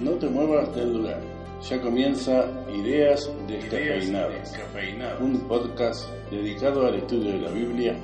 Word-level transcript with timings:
No 0.00 0.12
te 0.12 0.28
muevas 0.28 0.74
del 0.74 0.94
lugar. 0.94 1.20
Ya 1.68 1.78
comienza 1.78 2.46
Ideas 2.72 3.30
Descafeinadas, 3.46 4.56
un 5.20 5.40
podcast 5.40 6.08
dedicado 6.30 6.86
al 6.86 6.94
estudio 6.94 7.32
de 7.32 7.40
la 7.40 7.50
Biblia 7.50 7.94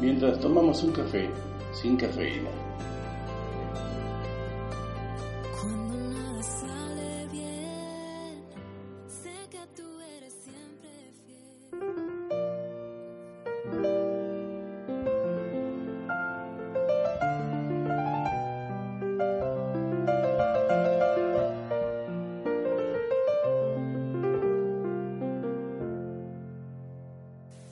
mientras 0.00 0.38
tomamos 0.38 0.80
un 0.84 0.92
café 0.92 1.28
sin 1.72 1.96
cafeína. 1.96 2.50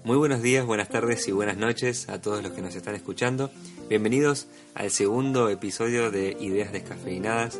Muy 0.08 0.16
buenos 0.16 0.40
días, 0.40 0.64
buenas 0.64 0.88
tardes 0.88 1.28
y 1.28 1.32
buenas 1.32 1.58
noches 1.58 2.08
a 2.08 2.18
todos 2.18 2.42
los 2.42 2.52
que 2.52 2.62
nos 2.62 2.74
están 2.74 2.94
escuchando. 2.94 3.50
Bienvenidos 3.90 4.46
al 4.74 4.90
segundo 4.90 5.50
episodio 5.50 6.10
de 6.10 6.34
Ideas 6.40 6.72
Descafeinadas. 6.72 7.58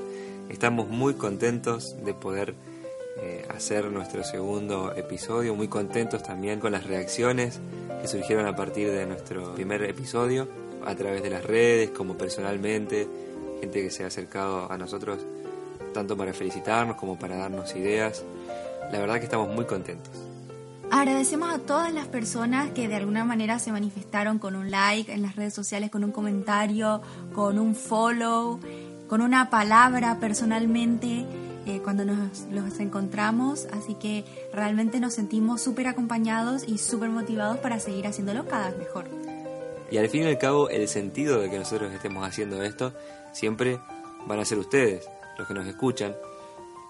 Estamos 0.49 0.89
muy 0.89 1.13
contentos 1.13 1.95
de 2.07 2.15
poder 2.15 2.55
eh, 3.19 3.47
hacer 3.51 3.91
nuestro 3.91 4.25
segundo 4.25 4.95
episodio, 4.97 5.55
muy 5.55 5.69
contentos 5.69 6.23
también 6.23 6.59
con 6.59 6.73
las 6.73 6.87
reacciones 6.87 7.61
que 8.01 8.09
surgieron 8.09 8.47
a 8.47 8.57
partir 8.57 8.91
de 8.93 9.05
nuestro 9.05 9.55
primer 9.55 9.83
episodio, 9.83 10.49
a 10.87 10.95
través 10.95 11.23
de 11.23 11.29
las 11.29 11.45
redes 11.45 11.91
como 11.91 12.17
personalmente, 12.17 13.07
gente 13.61 13.83
que 13.83 13.91
se 13.91 14.05
ha 14.05 14.07
acercado 14.07 14.73
a 14.73 14.79
nosotros 14.79 15.19
tanto 15.93 16.17
para 16.17 16.33
felicitarnos 16.33 16.97
como 16.97 17.19
para 17.19 17.37
darnos 17.37 17.77
ideas. 17.77 18.25
La 18.91 19.01
verdad 19.01 19.19
que 19.19 19.25
estamos 19.25 19.55
muy 19.55 19.67
contentos. 19.67 20.18
Agradecemos 20.99 21.55
a 21.55 21.61
todas 21.61 21.95
las 21.95 22.09
personas 22.09 22.73
que 22.73 22.89
de 22.89 22.97
alguna 22.97 23.25
manera 23.25 23.61
se 23.61 23.71
manifestaron 23.71 24.41
con 24.41 24.57
un 24.57 24.73
like 24.73 25.13
en 25.13 25.23
las 25.23 25.37
redes 25.37 25.55
sociales, 25.55 25.93
con 25.93 26.03
un 26.03 26.11
comentario, 26.11 27.01
con 27.37 27.61
un 27.61 27.77
follow, 27.77 28.59
con 29.07 29.23
una 29.23 29.49
palabra 29.49 30.19
personalmente 30.19 31.25
eh, 31.67 31.81
cuando 31.85 32.05
nos 32.05 32.41
los 32.51 32.81
encontramos. 32.81 33.69
Así 33.71 33.95
que 33.95 34.25
realmente 34.53 34.99
nos 34.99 35.15
sentimos 35.15 35.63
súper 35.63 35.87
acompañados 35.87 36.67
y 36.67 36.79
súper 36.79 37.11
motivados 37.11 37.59
para 37.59 37.79
seguir 37.79 38.09
haciéndolo 38.09 38.49
cada 38.49 38.71
vez 38.71 38.79
mejor. 38.79 39.05
Y 39.93 39.99
al 39.99 40.09
fin 40.09 40.25
y 40.25 40.27
al 40.27 40.39
cabo, 40.39 40.69
el 40.69 40.89
sentido 40.89 41.41
de 41.41 41.49
que 41.49 41.61
nosotros 41.61 41.93
estemos 41.93 42.27
haciendo 42.27 42.61
esto 42.65 42.93
siempre 43.33 43.79
van 44.27 44.41
a 44.41 44.45
ser 44.45 44.59
ustedes, 44.59 45.09
los 45.39 45.47
que 45.47 45.55
nos 45.55 45.69
escuchan, 45.69 46.17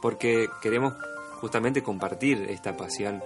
porque 0.01 0.49
queremos 0.63 0.95
justamente 1.43 1.83
compartir 1.83 2.47
esta 2.49 2.75
pasión 2.75 3.23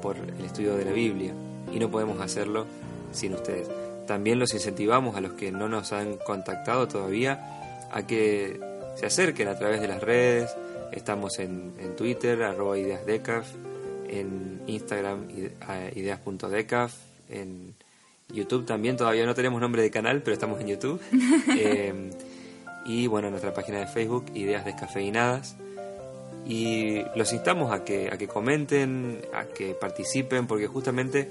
por 0.00 0.16
el 0.16 0.44
estudio 0.44 0.76
de 0.76 0.84
la 0.84 0.92
Biblia 0.92 1.32
y 1.72 1.78
no 1.78 1.90
podemos 1.90 2.20
hacerlo 2.20 2.66
sin 3.12 3.34
ustedes. 3.34 3.68
También 4.06 4.38
los 4.38 4.52
incentivamos 4.52 5.16
a 5.16 5.20
los 5.20 5.32
que 5.32 5.50
no 5.50 5.68
nos 5.68 5.92
han 5.92 6.16
contactado 6.16 6.88
todavía 6.88 7.86
a 7.90 8.06
que 8.06 8.60
se 8.96 9.06
acerquen 9.06 9.48
a 9.48 9.56
través 9.56 9.80
de 9.80 9.88
las 9.88 10.02
redes. 10.02 10.54
Estamos 10.92 11.38
en, 11.38 11.72
en 11.80 11.96
Twitter, 11.96 12.42
arroba 12.42 12.78
ideasdecaf, 12.78 13.46
en 14.08 14.62
Instagram, 14.66 15.28
ideas.decaf, 15.94 16.94
en 17.30 17.74
YouTube 18.32 18.64
también, 18.64 18.96
todavía 18.96 19.26
no 19.26 19.34
tenemos 19.34 19.60
nombre 19.60 19.82
de 19.82 19.90
canal, 19.90 20.22
pero 20.22 20.34
estamos 20.34 20.60
en 20.60 20.68
YouTube. 20.68 21.00
Eh, 21.56 22.10
y 22.84 23.06
bueno, 23.06 23.30
nuestra 23.30 23.54
página 23.54 23.78
de 23.78 23.86
Facebook, 23.86 24.26
Ideas 24.34 24.64
Descafeinadas. 24.64 25.56
Y 26.46 27.02
los 27.16 27.32
instamos 27.32 27.72
a 27.72 27.84
que, 27.84 28.08
a 28.12 28.18
que 28.18 28.28
comenten, 28.28 29.22
a 29.32 29.44
que 29.46 29.74
participen, 29.74 30.46
porque 30.46 30.66
justamente 30.66 31.28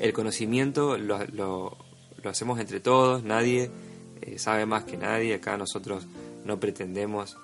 el 0.00 0.12
conocimiento 0.12 0.98
lo, 0.98 1.24
lo- 1.32 1.76
lo 2.22 2.30
hacemos 2.30 2.60
entre 2.60 2.80
todos, 2.80 3.22
nadie 3.24 3.70
eh, 4.20 4.38
sabe 4.38 4.66
más 4.66 4.84
que 4.84 4.96
nadie, 4.96 5.34
acá 5.34 5.56
nosotros 5.56 6.06
no 6.44 6.60
pretendemos... 6.60 7.36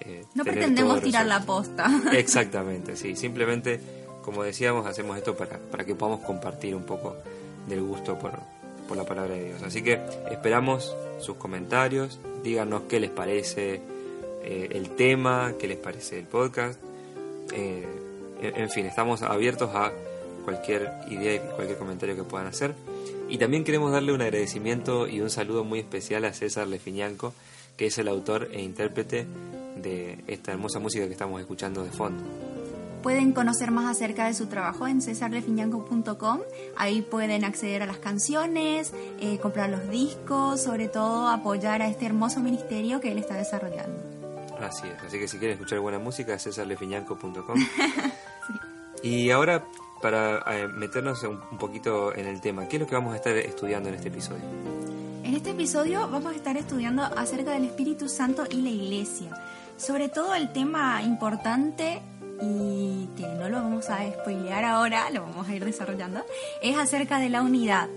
eh, 0.00 0.24
No 0.34 0.42
tener 0.44 0.58
pretendemos 0.58 1.00
tirar 1.02 1.26
la 1.26 1.40
posta. 1.44 1.88
Exactamente, 2.12 2.96
sí. 2.96 3.14
Simplemente, 3.16 3.80
como 4.22 4.42
decíamos, 4.42 4.86
hacemos 4.86 5.16
esto 5.16 5.36
para, 5.36 5.58
para 5.58 5.84
que 5.84 5.94
podamos 5.94 6.20
compartir 6.20 6.74
un 6.74 6.82
poco 6.84 7.16
del 7.68 7.82
gusto 7.82 8.18
por, 8.18 8.32
por 8.88 8.96
la 8.96 9.04
palabra 9.04 9.34
de 9.34 9.44
Dios. 9.46 9.62
Así 9.62 9.80
que 9.82 10.00
esperamos 10.30 10.94
sus 11.20 11.36
comentarios, 11.36 12.18
díganos 12.42 12.82
qué 12.88 13.00
les 13.00 13.10
parece 13.10 13.80
eh, 14.42 14.68
el 14.72 14.90
tema, 14.90 15.54
qué 15.58 15.68
les 15.68 15.78
parece 15.78 16.18
el 16.18 16.26
podcast. 16.26 16.80
Eh, 17.52 17.86
en, 18.40 18.70
fin, 18.70 18.86
estamos 18.86 19.22
abiertos 19.22 19.70
a 19.74 19.92
cualquier 20.44 20.92
idea 21.08 21.34
y 21.34 21.38
cualquier 21.54 21.78
comentario 21.78 22.16
que 22.16 22.22
puedan 22.22 22.46
hacer. 22.46 22.74
Y 23.28 23.38
también 23.38 23.64
queremos 23.64 23.92
darle 23.92 24.12
un 24.12 24.22
agradecimiento 24.22 25.06
y 25.06 25.20
un 25.20 25.30
saludo 25.30 25.64
muy 25.64 25.80
especial 25.80 26.24
a 26.24 26.32
César 26.32 26.66
Lefiñanco, 26.66 27.34
que 27.76 27.86
es 27.86 27.98
el 27.98 28.08
autor 28.08 28.48
e 28.52 28.62
intérprete 28.62 29.26
de 29.76 30.18
esta 30.26 30.52
hermosa 30.52 30.78
música 30.78 31.06
que 31.06 31.12
estamos 31.12 31.40
escuchando 31.40 31.84
de 31.84 31.90
fondo. 31.90 32.22
Pueden 33.02 33.32
conocer 33.32 33.70
más 33.70 33.86
acerca 33.86 34.26
de 34.26 34.34
su 34.34 34.46
trabajo 34.46 34.88
en 34.88 35.00
cesarlefiñanco.com. 35.00 36.40
Ahí 36.76 37.02
pueden 37.02 37.44
acceder 37.44 37.82
a 37.82 37.86
las 37.86 37.98
canciones, 37.98 38.92
eh, 39.20 39.38
comprar 39.38 39.70
los 39.70 39.88
discos, 39.88 40.62
sobre 40.62 40.88
todo 40.88 41.28
apoyar 41.28 41.80
a 41.80 41.88
este 41.88 42.06
hermoso 42.06 42.40
ministerio 42.40 43.00
que 43.00 43.12
él 43.12 43.18
está 43.18 43.36
desarrollando. 43.36 44.07
Así 44.60 44.88
es, 44.88 45.02
así 45.02 45.18
que 45.18 45.28
si 45.28 45.38
quieren 45.38 45.54
escuchar 45.54 45.80
buena 45.80 45.98
música, 45.98 46.38
cesarlefiñanco.com. 46.38 47.58
Y 49.00 49.30
ahora, 49.30 49.64
para 50.02 50.42
eh, 50.56 50.66
meternos 50.66 51.22
un, 51.22 51.40
un 51.52 51.58
poquito 51.58 52.12
en 52.14 52.26
el 52.26 52.40
tema, 52.40 52.66
¿qué 52.66 52.76
es 52.76 52.80
lo 52.80 52.88
que 52.88 52.96
vamos 52.96 53.12
a 53.12 53.16
estar 53.16 53.36
estudiando 53.36 53.88
en 53.88 53.94
este 53.94 54.08
episodio? 54.08 54.42
En 55.22 55.34
este 55.34 55.50
episodio 55.50 56.00
vamos 56.08 56.32
a 56.32 56.36
estar 56.36 56.56
estudiando 56.56 57.04
acerca 57.04 57.52
del 57.52 57.64
Espíritu 57.64 58.08
Santo 58.08 58.44
y 58.50 58.62
la 58.62 58.70
Iglesia. 58.70 59.30
Sobre 59.76 60.08
todo 60.08 60.34
el 60.34 60.52
tema 60.52 61.02
importante 61.02 62.02
y 62.42 63.08
que 63.16 63.26
no 63.26 63.48
lo 63.48 63.58
vamos 63.58 63.88
a 63.88 63.98
spoilear 64.10 64.64
ahora, 64.64 65.10
lo 65.10 65.22
vamos 65.22 65.48
a 65.48 65.54
ir 65.54 65.64
desarrollando, 65.64 66.24
es 66.62 66.76
acerca 66.76 67.18
de 67.20 67.28
la 67.28 67.42
unidad. 67.42 67.88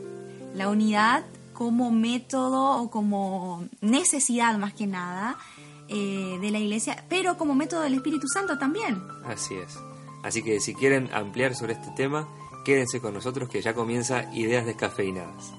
La 0.54 0.70
unidad 0.70 1.24
como 1.54 1.92
método 1.92 2.82
o 2.82 2.92
como 2.92 3.66
necesidad 3.82 4.58
más 4.58 4.74
que 4.74 4.88
nada 4.88 5.38
eh, 5.94 6.38
de 6.40 6.52
la 6.52 6.60
Iglesia, 6.60 7.04
pero 7.10 7.38
como 7.38 7.54
método 7.54 7.82
del 7.82 7.96
Espíritu 7.96 8.26
Santo 8.28 8.58
también. 8.58 9.04
Así 9.26 9.56
es. 9.56 9.78
Así 10.24 10.42
que 10.42 10.62
si 10.62 10.74
quieren 10.74 11.10
ampliar 11.14 11.54
sobre 11.54 11.74
este 11.74 11.92
tema, 11.98 12.30
quédense 12.64 13.02
con 13.02 13.14
nosotros 13.14 13.50
que 13.50 13.62
ya 13.62 13.74
comienza 13.74 14.34
Ideas 14.34 14.66
Descafeinadas. 14.66 15.52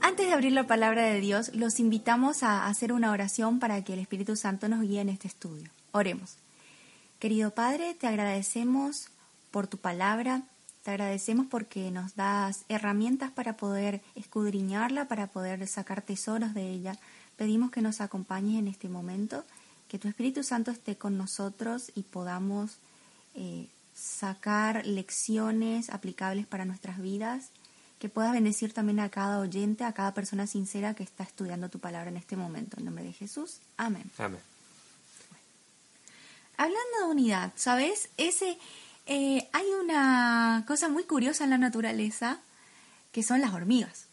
Antes 0.00 0.26
de 0.26 0.32
abrir 0.32 0.52
la 0.52 0.68
palabra 0.68 1.02
de 1.06 1.18
Dios, 1.18 1.52
los 1.54 1.80
invitamos 1.80 2.44
a 2.44 2.66
hacer 2.66 2.92
una 2.92 3.10
oración 3.10 3.58
para 3.58 3.82
que 3.82 3.94
el 3.94 3.98
Espíritu 3.98 4.36
Santo 4.36 4.68
nos 4.68 4.82
guíe 4.82 5.00
en 5.00 5.08
este 5.08 5.26
estudio. 5.26 5.68
Oremos. 5.90 6.36
Querido 7.18 7.50
Padre, 7.50 7.94
te 7.94 8.06
agradecemos 8.06 9.08
por 9.50 9.66
tu 9.66 9.78
palabra, 9.78 10.42
te 10.82 10.90
agradecemos 10.90 11.46
porque 11.48 11.90
nos 11.90 12.16
das 12.16 12.64
herramientas 12.68 13.30
para 13.30 13.56
poder 13.56 14.00
escudriñarla, 14.14 15.06
para 15.06 15.28
poder 15.28 15.66
sacar 15.68 16.02
tesoros 16.02 16.54
de 16.54 16.70
ella. 16.70 16.98
Pedimos 17.36 17.70
que 17.70 17.82
nos 17.82 18.00
acompañes 18.00 18.58
en 18.58 18.68
este 18.68 18.88
momento, 18.88 19.44
que 19.88 19.98
tu 19.98 20.08
Espíritu 20.08 20.42
Santo 20.42 20.70
esté 20.70 20.96
con 20.96 21.16
nosotros 21.16 21.92
y 21.94 22.02
podamos 22.02 22.78
eh, 23.34 23.68
sacar 23.94 24.86
lecciones 24.86 25.90
aplicables 25.90 26.46
para 26.46 26.64
nuestras 26.64 27.00
vidas 27.00 27.50
que 28.02 28.08
puedas 28.08 28.32
bendecir 28.32 28.72
también 28.72 28.98
a 28.98 29.10
cada 29.10 29.38
oyente, 29.38 29.84
a 29.84 29.92
cada 29.92 30.12
persona 30.12 30.48
sincera 30.48 30.92
que 30.94 31.04
está 31.04 31.22
estudiando 31.22 31.68
tu 31.68 31.78
palabra 31.78 32.10
en 32.10 32.16
este 32.16 32.36
momento. 32.36 32.76
En 32.78 32.86
nombre 32.86 33.04
de 33.04 33.12
Jesús, 33.12 33.58
amén. 33.76 34.10
Amén. 34.18 34.40
Hablando 36.56 36.98
de 36.98 37.04
unidad, 37.04 37.52
¿sabes? 37.54 38.08
Ese, 38.16 38.58
Eh, 39.06 39.48
hay 39.52 39.66
una 39.82 40.64
cosa 40.66 40.88
muy 40.88 41.04
curiosa 41.04 41.44
en 41.44 41.50
la 41.50 41.58
naturaleza 41.58 42.40
que 43.10 43.22
son 43.22 43.40
las 43.40 43.52
hormigas. 43.52 44.06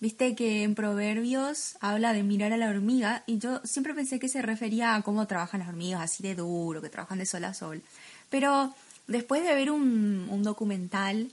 Viste 0.00 0.34
que 0.34 0.64
en 0.64 0.74
Proverbios 0.74 1.76
habla 1.80 2.12
de 2.12 2.24
mirar 2.24 2.52
a 2.52 2.56
la 2.56 2.68
hormiga 2.68 3.22
y 3.26 3.38
yo 3.38 3.60
siempre 3.64 3.94
pensé 3.94 4.18
que 4.18 4.28
se 4.28 4.42
refería 4.42 4.96
a 4.96 5.02
cómo 5.02 5.26
trabajan 5.28 5.60
las 5.60 5.68
hormigas, 5.68 6.02
así 6.02 6.22
de 6.24 6.34
duro, 6.34 6.82
que 6.82 6.88
trabajan 6.88 7.18
de 7.18 7.26
sol 7.26 7.44
a 7.44 7.54
sol. 7.54 7.82
Pero 8.28 8.74
después 9.06 9.44
de 9.44 9.54
ver 9.54 9.70
un, 9.70 10.26
un 10.28 10.42
documental, 10.42 11.30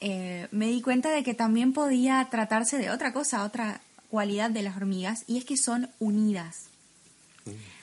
eh, 0.00 0.48
me 0.52 0.68
di 0.68 0.80
cuenta 0.80 1.10
de 1.10 1.24
que 1.24 1.34
también 1.34 1.72
podía 1.72 2.28
tratarse 2.30 2.78
de 2.78 2.90
otra 2.90 3.12
cosa, 3.12 3.44
otra 3.44 3.80
cualidad 4.10 4.50
de 4.50 4.62
las 4.62 4.76
hormigas, 4.76 5.24
y 5.26 5.38
es 5.38 5.44
que 5.44 5.56
son 5.56 5.90
unidas. 5.98 6.66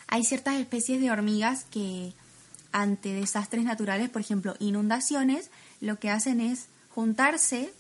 Hay 0.07 0.23
ciertas 0.23 0.55
especies 0.55 1.01
de 1.01 1.11
hormigas 1.11 1.65
que 1.65 2.13
ante 2.71 3.13
desastres 3.13 3.63
naturales, 3.63 4.09
por 4.09 4.21
ejemplo, 4.21 4.55
inundaciones, 4.59 5.49
lo 5.79 5.99
que 5.99 6.09
hacen 6.09 6.39
es 6.41 6.67
juntarse, 6.93 7.73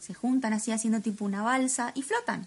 se 0.00 0.14
juntan 0.14 0.52
así 0.52 0.72
haciendo 0.72 1.00
tipo 1.00 1.24
una 1.24 1.42
balsa 1.42 1.92
y 1.94 2.02
flotan. 2.02 2.46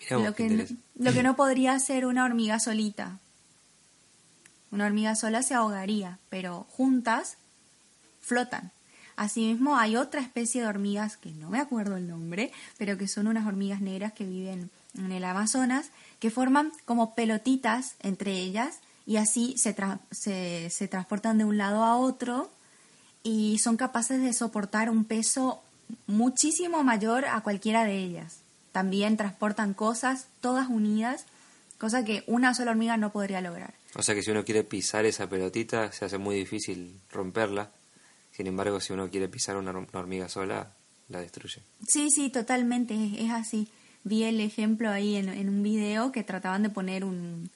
Mirá 0.00 0.18
Lo 0.18 0.34
que, 0.34 0.48
no, 0.48 0.64
lo 0.96 1.12
que 1.12 1.22
no 1.22 1.36
podría 1.36 1.72
hacer 1.72 2.06
una 2.06 2.24
hormiga 2.24 2.60
solita. 2.60 3.18
Una 4.70 4.86
hormiga 4.86 5.14
sola 5.14 5.42
se 5.42 5.54
ahogaría, 5.54 6.18
pero 6.28 6.66
juntas 6.70 7.36
flotan. 8.20 8.72
Asimismo, 9.16 9.78
hay 9.78 9.96
otra 9.96 10.20
especie 10.20 10.60
de 10.60 10.68
hormigas 10.68 11.16
que 11.16 11.30
no 11.30 11.48
me 11.48 11.58
acuerdo 11.58 11.96
el 11.96 12.06
nombre, 12.06 12.52
pero 12.76 12.98
que 12.98 13.08
son 13.08 13.26
unas 13.26 13.46
hormigas 13.46 13.80
negras 13.80 14.12
que 14.12 14.26
viven 14.26 14.70
en 14.94 15.12
el 15.12 15.24
Amazonas, 15.24 15.90
que 16.20 16.30
forman 16.30 16.70
como 16.84 17.14
pelotitas 17.14 17.94
entre 18.00 18.32
ellas 18.32 18.80
y 19.06 19.16
así 19.16 19.56
se, 19.56 19.74
tra- 19.74 20.00
se, 20.10 20.68
se 20.70 20.88
transportan 20.88 21.38
de 21.38 21.44
un 21.44 21.56
lado 21.56 21.84
a 21.84 21.96
otro 21.96 22.50
y 23.22 23.58
son 23.58 23.76
capaces 23.76 24.20
de 24.20 24.32
soportar 24.32 24.90
un 24.90 25.04
peso 25.04 25.62
muchísimo 26.06 26.82
mayor 26.82 27.24
a 27.26 27.40
cualquiera 27.40 27.84
de 27.84 27.98
ellas. 27.98 28.38
También 28.72 29.16
transportan 29.16 29.74
cosas 29.74 30.26
todas 30.40 30.68
unidas, 30.68 31.24
cosa 31.78 32.04
que 32.04 32.24
una 32.26 32.54
sola 32.54 32.72
hormiga 32.72 32.96
no 32.96 33.10
podría 33.12 33.40
lograr. 33.40 33.74
O 33.94 34.02
sea 34.02 34.14
que 34.14 34.22
si 34.22 34.30
uno 34.30 34.44
quiere 34.44 34.64
pisar 34.64 35.06
esa 35.06 35.28
pelotita, 35.28 35.90
se 35.92 36.04
hace 36.04 36.18
muy 36.18 36.36
difícil 36.36 37.00
romperla. 37.10 37.70
Sin 38.32 38.46
embargo, 38.46 38.80
si 38.80 38.92
uno 38.92 39.08
quiere 39.08 39.28
pisar 39.28 39.56
una, 39.56 39.72
hor- 39.72 39.86
una 39.90 40.00
hormiga 40.00 40.28
sola, 40.28 40.72
la 41.08 41.20
destruye. 41.20 41.62
Sí, 41.86 42.10
sí, 42.10 42.28
totalmente, 42.28 42.94
es, 42.94 43.20
es 43.20 43.30
así. 43.30 43.68
Vi 44.04 44.24
el 44.24 44.40
ejemplo 44.40 44.90
ahí 44.90 45.16
en, 45.16 45.30
en 45.30 45.48
un 45.48 45.62
video 45.62 46.12
que 46.12 46.22
trataban 46.22 46.62
de 46.62 46.68
poner 46.70 47.04
un, 47.04 47.48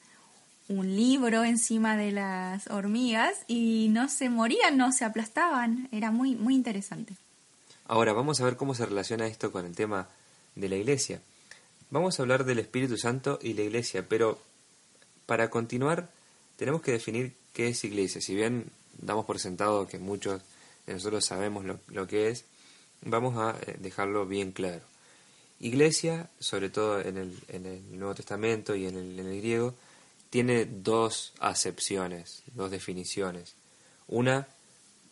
un 0.71 0.95
libro 0.95 1.43
encima 1.43 1.97
de 1.97 2.13
las 2.13 2.69
hormigas 2.69 3.35
y 3.49 3.89
no 3.91 4.09
se 4.09 4.31
morían, 4.31 4.77
no 4.77 4.93
se 4.93 5.05
aplastaban. 5.05 5.89
Era 5.91 6.13
muy, 6.13 6.37
muy 6.37 6.55
interesante. 6.55 7.15
Ahora, 7.87 8.13
vamos 8.13 8.41
a 8.41 8.45
ver 8.45 8.57
cómo 8.57 8.73
se 8.75 8.87
relaciona 8.87 9.27
esto 9.27 9.51
con 9.51 9.67
el 9.67 9.75
tema 9.75 10.09
de 10.55 10.69
la 10.69 10.77
iglesia. 10.77 11.21
Vamos 11.91 12.19
a 12.19 12.23
hablar 12.23 12.45
del 12.45 12.61
Espíritu 12.61 12.97
Santo 12.97 13.41
y 13.43 13.55
la 13.55 13.63
iglesia, 13.63 14.09
pero 14.09 14.39
para 15.27 15.51
continuar 15.51 16.09
tenemos 16.57 16.83
que 16.83 16.93
definir 16.93 17.35
qué 17.53 17.69
es 17.69 17.83
iglesia. 17.83 18.21
Si 18.21 18.37
bien 18.37 18.71
damos 18.97 19.25
por 19.25 19.41
sentado 19.41 19.89
que 19.89 19.99
muchos 19.99 20.41
de 20.87 20.93
nosotros 20.93 21.25
sabemos 21.25 21.65
lo, 21.65 21.81
lo 21.89 22.07
que 22.07 22.29
es, 22.29 22.45
vamos 23.03 23.37
a 23.39 23.59
eh, 23.67 23.77
dejarlo 23.81 24.25
bien 24.25 24.53
claro. 24.53 24.83
Iglesia, 25.59 26.31
sobre 26.39 26.71
todo 26.71 27.01
en 27.01 27.17
el, 27.17 27.37
en 27.49 27.67
el 27.67 27.99
Nuevo 27.99 28.15
Testamento 28.15 28.77
y 28.77 28.87
en 28.87 28.97
el, 28.97 29.19
en 29.19 29.27
el 29.27 29.41
griego, 29.41 29.75
tiene 30.31 30.65
dos 30.65 31.35
acepciones, 31.41 32.43
dos 32.55 32.71
definiciones. 32.71 33.55
Una 34.07 34.47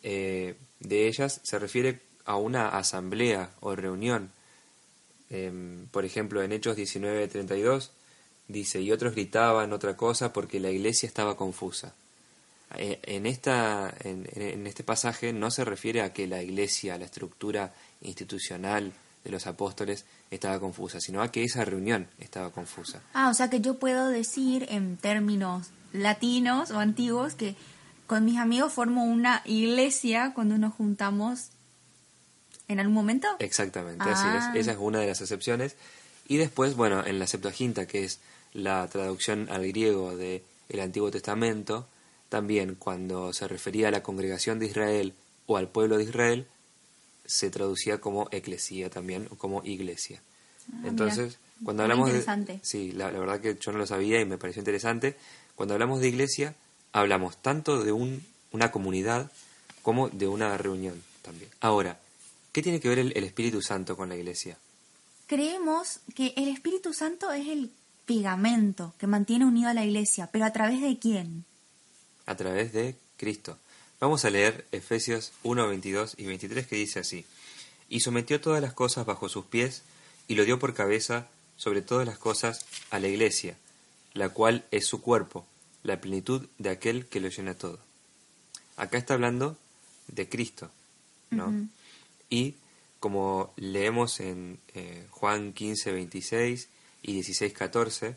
eh, 0.01 0.55
de 0.79 1.07
ellas 1.07 1.41
se 1.43 1.59
refiere 1.59 2.01
a 2.25 2.37
una 2.37 2.69
asamblea 2.69 3.51
o 3.59 3.75
reunión. 3.75 4.31
Em, 5.29 5.87
por 5.87 6.05
ejemplo, 6.05 6.41
en 6.41 6.53
Hechos 6.53 6.77
19:32 6.77 7.91
dice, 8.47 8.81
y 8.81 8.91
otros 8.91 9.13
gritaban 9.13 9.73
otra 9.73 9.95
cosa 9.95 10.33
porque 10.33 10.59
la 10.59 10.71
iglesia 10.71 11.07
estaba 11.07 11.35
confusa. 11.35 11.93
Eh, 12.77 12.99
En, 13.03 13.25
esta, 13.25 13.93
en, 14.03 14.27
en 14.35 14.67
este 14.67 14.83
pasaje 14.83 15.33
no 15.33 15.51
se 15.51 15.65
refiere 15.65 16.01
a 16.01 16.13
que 16.13 16.27
la 16.27 16.41
iglesia, 16.41 16.97
la 16.97 17.05
estructura 17.05 17.73
institucional 18.01 18.93
de 19.23 19.31
los 19.31 19.47
apóstoles 19.47 20.05
estaba 20.31 20.59
confusa, 20.59 20.99
sino 20.99 21.21
a 21.21 21.31
que 21.31 21.43
esa 21.43 21.65
reunión 21.65 22.07
estaba 22.19 22.51
confusa. 22.51 23.01
Ah, 23.13 23.29
o 23.29 23.33
sea 23.33 23.49
que 23.49 23.59
yo 23.61 23.77
puedo 23.79 24.07
decir 24.07 24.65
en 24.69 24.97
términos 24.97 25.67
latinos 25.93 26.71
o 26.71 26.79
antiguos 26.79 27.35
que 27.35 27.55
con 28.07 28.25
mis 28.25 28.37
amigos 28.37 28.73
formo 28.73 29.03
una 29.03 29.41
iglesia 29.45 30.31
cuando 30.33 30.57
nos 30.57 30.73
juntamos 30.73 31.49
en 32.67 32.79
algún 32.79 32.93
momento. 32.93 33.27
Exactamente, 33.39 34.03
Ah. 34.07 34.13
así 34.13 34.55
es. 34.57 34.61
Esa 34.61 34.71
es 34.73 34.77
una 34.79 34.99
de 34.99 35.07
las 35.07 35.21
excepciones. 35.21 35.75
Y 36.27 36.37
después, 36.37 36.75
bueno, 36.75 37.05
en 37.05 37.17
la 37.19 37.27
Septuaginta, 37.27 37.87
que 37.87 38.03
es 38.03 38.19
la 38.53 38.87
traducción 38.87 39.47
al 39.51 39.67
griego 39.67 40.15
del 40.15 40.43
Antiguo 40.79 41.09
Testamento, 41.11 41.87
también 42.29 42.75
cuando 42.75 43.33
se 43.33 43.47
refería 43.47 43.87
a 43.87 43.91
la 43.91 44.03
congregación 44.03 44.59
de 44.59 44.67
Israel 44.67 45.13
o 45.47 45.57
al 45.57 45.67
pueblo 45.67 45.97
de 45.97 46.03
Israel, 46.03 46.47
se 47.29 47.51
traducía 47.51 48.01
como 48.01 48.27
eclesía 48.31 48.89
también, 48.89 49.27
o 49.29 49.35
como 49.35 49.63
iglesia. 49.63 50.19
Ah, 50.73 50.87
Entonces, 50.87 51.37
mira. 51.37 51.65
cuando 51.65 51.83
hablamos 51.83 52.11
de... 52.11 52.59
Sí, 52.63 52.91
la, 52.91 53.11
la 53.11 53.19
verdad 53.19 53.39
que 53.39 53.55
yo 53.59 53.71
no 53.71 53.77
lo 53.77 53.85
sabía 53.85 54.19
y 54.19 54.25
me 54.25 54.39
pareció 54.39 54.61
interesante. 54.61 55.15
Cuando 55.55 55.75
hablamos 55.75 56.01
de 56.01 56.07
iglesia, 56.07 56.55
hablamos 56.91 57.37
tanto 57.37 57.83
de 57.83 57.91
un, 57.91 58.25
una 58.51 58.71
comunidad 58.71 59.31
como 59.83 60.09
de 60.09 60.27
una 60.27 60.57
reunión 60.57 61.01
también. 61.21 61.51
Ahora, 61.59 61.99
¿qué 62.51 62.63
tiene 62.63 62.79
que 62.79 62.89
ver 62.89 62.97
el, 62.97 63.13
el 63.15 63.23
Espíritu 63.23 63.61
Santo 63.61 63.95
con 63.95 64.09
la 64.09 64.15
iglesia? 64.15 64.57
Creemos 65.27 65.99
que 66.15 66.33
el 66.35 66.47
Espíritu 66.47 66.93
Santo 66.93 67.31
es 67.31 67.47
el 67.47 67.69
pegamento 68.05 68.95
que 68.97 69.05
mantiene 69.05 69.45
unido 69.45 69.69
a 69.69 69.75
la 69.75 69.85
iglesia, 69.85 70.29
pero 70.31 70.45
a 70.45 70.51
través 70.51 70.81
de 70.81 70.97
quién? 70.97 71.45
A 72.25 72.35
través 72.35 72.73
de 72.73 72.95
Cristo. 73.17 73.59
Vamos 73.99 74.23
a 74.23 74.29
leer 74.29 74.65
Efesios 74.71 75.33
1, 75.43 75.67
22 75.67 76.15
y 76.17 76.25
23 76.25 76.67
que 76.67 76.77
dice 76.77 76.99
así. 76.99 77.25
Y 77.89 77.99
sometió 77.99 78.39
todas 78.39 78.61
las 78.61 78.73
cosas 78.73 79.05
bajo 79.05 79.27
sus 79.27 79.45
pies 79.45 79.83
y 80.29 80.35
lo 80.35 80.45
dio 80.45 80.57
por 80.57 80.73
cabeza 80.73 81.27
sobre 81.57 81.81
todas 81.81 82.07
las 82.07 82.17
cosas 82.17 82.65
a 82.91 82.99
la 82.99 83.09
iglesia, 83.09 83.57
la 84.13 84.29
cual 84.29 84.63
es 84.71 84.85
su 84.85 85.01
cuerpo, 85.01 85.45
la 85.83 85.99
plenitud 85.99 86.47
de 86.59 86.69
aquel 86.69 87.07
que 87.07 87.19
lo 87.19 87.27
llena 87.27 87.55
todo. 87.55 87.79
Acá 88.77 88.97
está 88.97 89.15
hablando 89.15 89.57
de 90.07 90.29
Cristo, 90.29 90.71
¿no? 91.31 91.67
Y 92.29 92.55
como 93.01 93.53
leemos 93.57 94.21
en 94.21 94.59
eh, 94.73 95.05
Juan 95.09 95.51
15, 95.51 95.91
26 95.91 96.69
y 97.01 97.13
16, 97.13 97.51
14, 97.51 98.15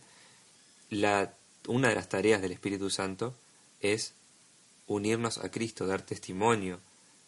la, 0.91 1.35
una 1.67 1.89
de 1.89 1.97
las 1.97 2.09
tareas 2.09 2.41
del 2.41 2.53
Espíritu 2.53 2.89
Santo 2.91 3.35
es 3.81 4.15
unirnos 4.93 5.39
a 5.39 5.51
Cristo, 5.51 5.87
dar 5.87 6.03
testimonio 6.03 6.81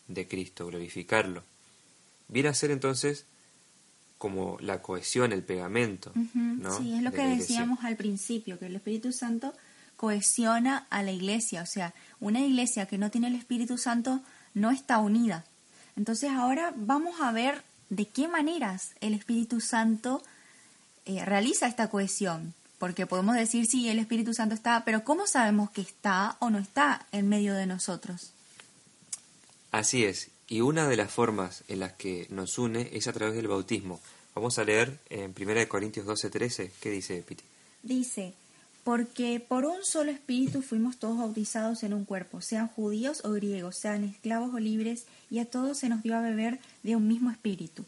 de 0.09 0.26
Cristo, 0.28 0.66
glorificarlo. 0.66 1.42
Viene 2.28 2.49
a 2.49 2.54
ser 2.54 2.71
entonces 2.71 3.26
como 4.18 4.56
la 4.61 4.80
cohesión, 4.80 5.33
el 5.33 5.42
pegamento. 5.42 6.12
¿no? 6.14 6.78
Sí, 6.78 6.94
es 6.94 7.02
lo 7.02 7.11
de 7.11 7.16
que 7.16 7.26
decíamos 7.26 7.85
al 7.85 7.97
principio, 7.97 8.59
que 8.59 8.66
el 8.66 8.76
Espíritu 8.76 9.12
Santo 9.12 9.52
cohesiona 9.97 10.87
a 10.90 11.02
la 11.02 11.12
iglesia. 11.12 11.62
O 11.62 11.66
sea, 11.66 11.94
una 12.21 12.40
iglesia 12.40 12.87
que 12.87 12.99
no 12.99 13.11
tiene 13.11 13.28
el 13.28 13.35
Espíritu 13.35 13.76
Santo 13.76 14.23
no 14.54 14.71
está 14.71 14.99
unida. 14.99 15.44
Entonces 15.97 16.30
ahora 16.30 16.73
vamos 16.76 17.21
a 17.21 17.33
ver 17.33 17.62
de 17.90 18.06
qué 18.06 18.28
maneras 18.28 18.92
el 19.00 19.14
Espíritu 19.14 19.61
Santo 19.61 20.23
eh, 21.04 21.25
realiza 21.25 21.66
esta 21.66 21.90
cohesión. 21.90 22.54
Porque 22.85 23.07
podemos 23.07 23.35
decir 23.35 23.64
si 23.64 23.88
el 23.88 23.99
Espíritu 23.99 24.35
Santo 24.35 24.55
está, 24.55 24.85
pero 24.85 25.05
¿cómo 25.05 25.26
sabemos 25.26 25.71
que 25.71 25.81
está 25.81 26.37
o 26.38 26.50
no 26.50 26.59
está 26.59 27.07
en 27.12 27.31
medio 27.31 27.55
de 27.55 27.64
nosotros? 27.64 28.35
Así 29.71 30.05
es, 30.05 30.29
y 30.49 30.61
una 30.61 30.87
de 30.87 30.99
las 30.99 31.11
formas 31.11 31.64
en 31.69 31.81
las 31.81 31.95
que 31.95 32.26
nos 32.29 32.59
une 32.59 32.91
es 32.93 33.09
a 33.09 33.14
través 33.14 33.37
del 33.37 33.49
bautismo. 33.49 34.03
Vamos 34.35 34.59
a 34.59 34.64
leer 34.64 35.00
en 35.09 35.35
1 35.35 35.67
Corintios 35.67 36.05
12, 36.05 36.29
13, 36.29 36.73
¿qué 36.79 36.91
dice 36.91 37.23
Piti? 37.26 37.43
Dice, 37.83 38.35
porque 38.85 39.41
por 39.41 39.64
un 39.64 39.83
solo 39.83 40.11
espíritu 40.11 40.61
fuimos 40.61 40.99
todos 40.99 41.17
bautizados 41.17 41.85
en 41.85 41.95
un 41.95 42.05
cuerpo, 42.05 42.43
sean 42.43 42.69
judíos 42.69 43.23
o 43.25 43.31
griegos, 43.31 43.79
sean 43.79 44.05
esclavos 44.05 44.53
o 44.53 44.59
libres, 44.59 45.07
y 45.31 45.38
a 45.38 45.47
todos 45.47 45.79
se 45.79 45.88
nos 45.88 46.03
dio 46.03 46.19
a 46.19 46.21
beber 46.21 46.61
de 46.83 46.97
un 46.97 47.09
mismo 47.09 47.31
espíritu. 47.31 47.87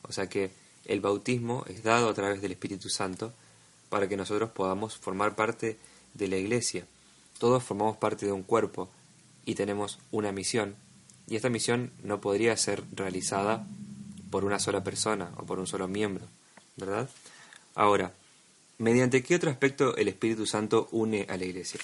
O 0.00 0.10
sea 0.10 0.30
que 0.30 0.52
el 0.86 1.02
bautismo 1.02 1.66
es 1.68 1.82
dado 1.82 2.08
a 2.08 2.14
través 2.14 2.40
del 2.40 2.52
Espíritu 2.52 2.88
Santo 2.88 3.34
para 3.92 4.08
que 4.08 4.16
nosotros 4.16 4.48
podamos 4.52 4.96
formar 4.96 5.34
parte 5.34 5.76
de 6.14 6.26
la 6.26 6.38
iglesia. 6.38 6.86
Todos 7.38 7.62
formamos 7.62 7.98
parte 7.98 8.24
de 8.24 8.32
un 8.32 8.42
cuerpo 8.42 8.88
y 9.44 9.54
tenemos 9.54 9.98
una 10.10 10.32
misión. 10.32 10.76
Y 11.28 11.36
esta 11.36 11.50
misión 11.50 11.92
no 12.02 12.18
podría 12.18 12.56
ser 12.56 12.84
realizada 12.94 13.66
por 14.30 14.46
una 14.46 14.58
sola 14.58 14.82
persona 14.82 15.32
o 15.36 15.44
por 15.44 15.58
un 15.58 15.66
solo 15.66 15.88
miembro, 15.88 16.24
¿verdad? 16.78 17.10
Ahora, 17.74 18.14
¿mediante 18.78 19.22
qué 19.22 19.34
otro 19.34 19.50
aspecto 19.50 19.94
el 19.98 20.08
Espíritu 20.08 20.46
Santo 20.46 20.88
une 20.90 21.26
a 21.28 21.36
la 21.36 21.44
iglesia? 21.44 21.78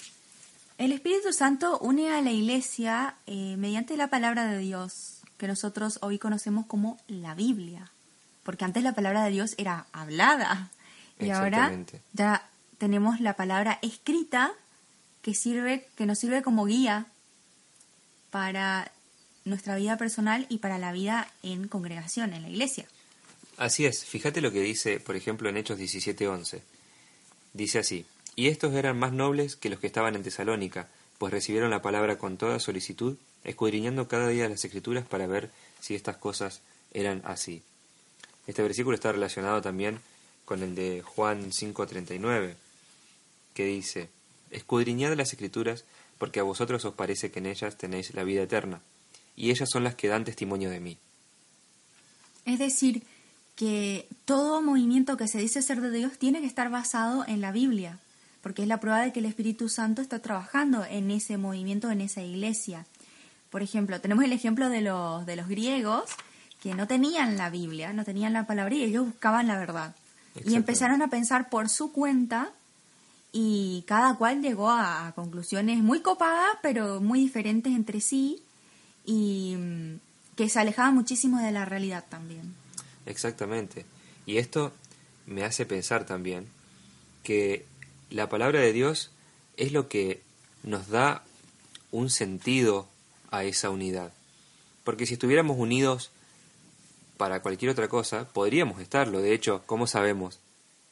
El 0.78 0.92
Espíritu 0.92 1.34
Santo 1.34 1.78
une 1.78 2.10
a 2.10 2.22
la 2.22 2.30
iglesia 2.30 3.16
eh, 3.26 3.56
mediante 3.58 3.98
la 3.98 4.08
palabra 4.08 4.50
de 4.50 4.56
Dios, 4.56 5.20
que 5.36 5.46
nosotros 5.46 5.98
hoy 6.00 6.18
conocemos 6.18 6.64
como 6.64 6.96
la 7.06 7.34
Biblia, 7.34 7.92
porque 8.44 8.64
antes 8.64 8.82
la 8.82 8.94
palabra 8.94 9.24
de 9.24 9.30
Dios 9.30 9.52
era 9.58 9.84
hablada 9.92 10.70
y 11.18 11.30
ahora 11.30 11.72
ya 12.12 12.48
tenemos 12.78 13.20
la 13.20 13.34
palabra 13.34 13.78
escrita 13.82 14.52
que 15.22 15.34
sirve, 15.34 15.86
que 15.96 16.06
nos 16.06 16.18
sirve 16.18 16.42
como 16.42 16.64
guía 16.64 17.06
para 18.30 18.92
nuestra 19.44 19.76
vida 19.76 19.96
personal 19.96 20.46
y 20.48 20.58
para 20.58 20.78
la 20.78 20.92
vida 20.92 21.30
en 21.42 21.68
congregación, 21.68 22.32
en 22.34 22.42
la 22.42 22.48
iglesia. 22.48 22.86
Así 23.56 23.86
es, 23.86 24.04
fíjate 24.04 24.40
lo 24.40 24.52
que 24.52 24.60
dice, 24.60 25.00
por 25.00 25.16
ejemplo, 25.16 25.48
en 25.48 25.56
Hechos 25.56 25.78
17:11. 25.78 26.62
Dice 27.54 27.78
así, 27.80 28.06
y 28.36 28.48
estos 28.48 28.74
eran 28.74 28.98
más 28.98 29.12
nobles 29.12 29.56
que 29.56 29.68
los 29.68 29.80
que 29.80 29.88
estaban 29.88 30.14
en 30.14 30.22
Tesalónica, 30.22 30.88
pues 31.18 31.32
recibieron 31.32 31.70
la 31.70 31.82
palabra 31.82 32.18
con 32.18 32.36
toda 32.36 32.60
solicitud, 32.60 33.16
escudriñando 33.42 34.06
cada 34.06 34.28
día 34.28 34.48
las 34.48 34.64
escrituras 34.64 35.04
para 35.04 35.26
ver 35.26 35.50
si 35.80 35.96
estas 35.96 36.16
cosas 36.16 36.60
eran 36.92 37.22
así. 37.24 37.62
Este 38.46 38.62
versículo 38.62 38.94
está 38.94 39.10
relacionado 39.10 39.60
también 39.60 39.98
con 40.48 40.62
el 40.62 40.74
de 40.74 41.02
Juan 41.02 41.52
5:39, 41.52 42.54
que 43.52 43.66
dice, 43.66 44.08
escudriñad 44.50 45.14
las 45.14 45.34
escrituras, 45.34 45.84
porque 46.16 46.40
a 46.40 46.42
vosotros 46.42 46.86
os 46.86 46.94
parece 46.94 47.30
que 47.30 47.40
en 47.40 47.44
ellas 47.44 47.76
tenéis 47.76 48.14
la 48.14 48.24
vida 48.24 48.44
eterna, 48.44 48.80
y 49.36 49.50
ellas 49.50 49.68
son 49.70 49.84
las 49.84 49.94
que 49.94 50.08
dan 50.08 50.24
testimonio 50.24 50.70
de 50.70 50.80
mí. 50.80 50.96
Es 52.46 52.58
decir, 52.58 53.02
que 53.56 54.08
todo 54.24 54.62
movimiento 54.62 55.18
que 55.18 55.28
se 55.28 55.36
dice 55.36 55.60
ser 55.60 55.82
de 55.82 55.90
Dios 55.90 56.16
tiene 56.18 56.40
que 56.40 56.46
estar 56.46 56.70
basado 56.70 57.26
en 57.28 57.42
la 57.42 57.52
Biblia, 57.52 57.98
porque 58.40 58.62
es 58.62 58.68
la 58.68 58.80
prueba 58.80 59.02
de 59.02 59.12
que 59.12 59.20
el 59.20 59.26
Espíritu 59.26 59.68
Santo 59.68 60.00
está 60.00 60.20
trabajando 60.20 60.82
en 60.86 61.10
ese 61.10 61.36
movimiento, 61.36 61.90
en 61.90 62.00
esa 62.00 62.22
iglesia. 62.22 62.86
Por 63.50 63.62
ejemplo, 63.62 64.00
tenemos 64.00 64.24
el 64.24 64.32
ejemplo 64.32 64.70
de 64.70 64.80
los, 64.80 65.26
de 65.26 65.36
los 65.36 65.46
griegos 65.46 66.04
que 66.62 66.72
no 66.72 66.86
tenían 66.86 67.36
la 67.36 67.50
Biblia, 67.50 67.92
no 67.92 68.06
tenían 68.06 68.32
la 68.32 68.46
palabra 68.46 68.74
y 68.74 68.84
ellos 68.84 69.04
buscaban 69.04 69.46
la 69.46 69.58
verdad. 69.58 69.94
Y 70.44 70.54
empezaron 70.54 71.02
a 71.02 71.08
pensar 71.08 71.50
por 71.50 71.68
su 71.68 71.92
cuenta 71.92 72.52
y 73.32 73.84
cada 73.86 74.16
cual 74.16 74.42
llegó 74.42 74.70
a, 74.70 75.06
a 75.06 75.12
conclusiones 75.12 75.78
muy 75.78 76.00
copadas, 76.00 76.56
pero 76.62 77.00
muy 77.00 77.20
diferentes 77.20 77.72
entre 77.72 78.00
sí 78.00 78.42
y 79.04 79.56
mm, 79.56 80.00
que 80.36 80.48
se 80.48 80.60
alejaban 80.60 80.94
muchísimo 80.94 81.38
de 81.40 81.50
la 81.50 81.64
realidad 81.64 82.04
también. 82.08 82.54
Exactamente. 83.06 83.86
Y 84.26 84.36
esto 84.36 84.72
me 85.26 85.44
hace 85.44 85.66
pensar 85.66 86.04
también 86.04 86.46
que 87.22 87.64
la 88.10 88.28
palabra 88.28 88.60
de 88.60 88.72
Dios 88.72 89.10
es 89.56 89.72
lo 89.72 89.88
que 89.88 90.22
nos 90.62 90.88
da 90.88 91.24
un 91.90 92.10
sentido 92.10 92.88
a 93.30 93.44
esa 93.44 93.70
unidad. 93.70 94.12
Porque 94.84 95.06
si 95.06 95.14
estuviéramos 95.14 95.58
unidos 95.58 96.10
para 97.18 97.42
cualquier 97.42 97.72
otra 97.72 97.88
cosa, 97.88 98.26
podríamos 98.28 98.80
estarlo. 98.80 99.20
De 99.20 99.34
hecho, 99.34 99.62
¿cómo 99.66 99.86
sabemos 99.86 100.38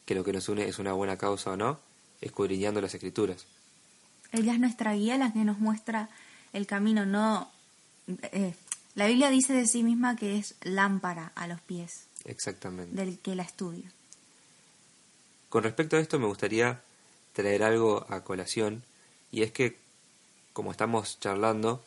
que 0.04 0.14
lo 0.14 0.24
que 0.24 0.32
nos 0.32 0.48
une 0.50 0.68
es 0.68 0.78
una 0.78 0.92
buena 0.92 1.16
causa 1.16 1.52
o 1.52 1.56
no? 1.56 1.78
Escudriñando 2.20 2.80
las 2.82 2.94
escrituras. 2.94 3.46
Ella 4.32 4.52
es 4.52 4.60
nuestra 4.60 4.92
guía, 4.92 5.16
la 5.16 5.32
que 5.32 5.44
nos 5.44 5.58
muestra 5.60 6.10
el 6.52 6.66
camino. 6.66 7.06
No, 7.06 7.48
eh, 8.32 8.54
la 8.96 9.06
Biblia 9.06 9.30
dice 9.30 9.52
de 9.52 9.66
sí 9.66 9.82
misma 9.82 10.16
que 10.16 10.36
es 10.36 10.56
lámpara 10.62 11.32
a 11.36 11.46
los 11.46 11.60
pies 11.60 12.06
Exactamente. 12.24 12.94
del 12.96 13.18
que 13.20 13.36
la 13.36 13.44
estudia. 13.44 13.90
Con 15.48 15.62
respecto 15.62 15.96
a 15.96 16.00
esto 16.00 16.18
me 16.18 16.26
gustaría 16.26 16.82
traer 17.34 17.62
algo 17.62 18.04
a 18.08 18.24
colación 18.24 18.82
y 19.30 19.42
es 19.42 19.52
que 19.52 19.78
como 20.52 20.72
estamos 20.72 21.20
charlando 21.20 21.84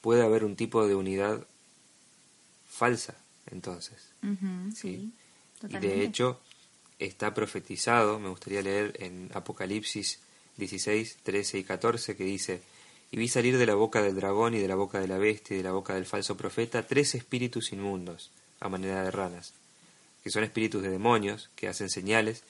puede 0.00 0.22
haber 0.22 0.44
un 0.44 0.56
tipo 0.56 0.86
de 0.86 0.94
unidad 0.94 1.46
falsa 2.68 3.14
entonces 3.52 3.96
Sí. 4.74 4.74
sí, 4.76 5.12
y 5.68 5.78
de 5.78 6.02
hecho 6.04 6.40
está 6.98 7.32
profetizado 7.34 8.18
me 8.18 8.28
gustaría 8.28 8.62
leer 8.62 8.96
en 9.00 9.30
Apocalipsis 9.34 10.20
16 10.56 11.18
13 11.22 11.58
y 11.58 11.64
14 11.64 12.16
que 12.16 12.24
dice 12.24 12.62
y 13.12 13.16
vi 13.16 13.28
salir 13.28 13.58
de 13.58 13.66
la 13.66 13.74
boca 13.74 14.02
del 14.02 14.14
dragón 14.14 14.54
y 14.54 14.58
de 14.58 14.68
la 14.68 14.76
boca 14.76 15.00
de 15.00 15.08
la 15.08 15.18
bestia 15.18 15.54
y 15.54 15.58
de 15.58 15.64
la 15.64 15.72
boca 15.72 15.94
del 15.94 16.06
falso 16.06 16.36
profeta 16.36 16.86
tres 16.86 17.14
espíritus 17.14 17.72
inmundos 17.72 18.30
a 18.60 18.68
manera 18.68 19.02
de 19.02 19.10
ranas 19.10 19.54
que 20.22 20.30
son 20.30 20.44
espíritus 20.44 20.82
de 20.82 20.90
demonios 20.90 21.50
que 21.56 21.68
hacen 21.68 21.88
señales 21.88 22.42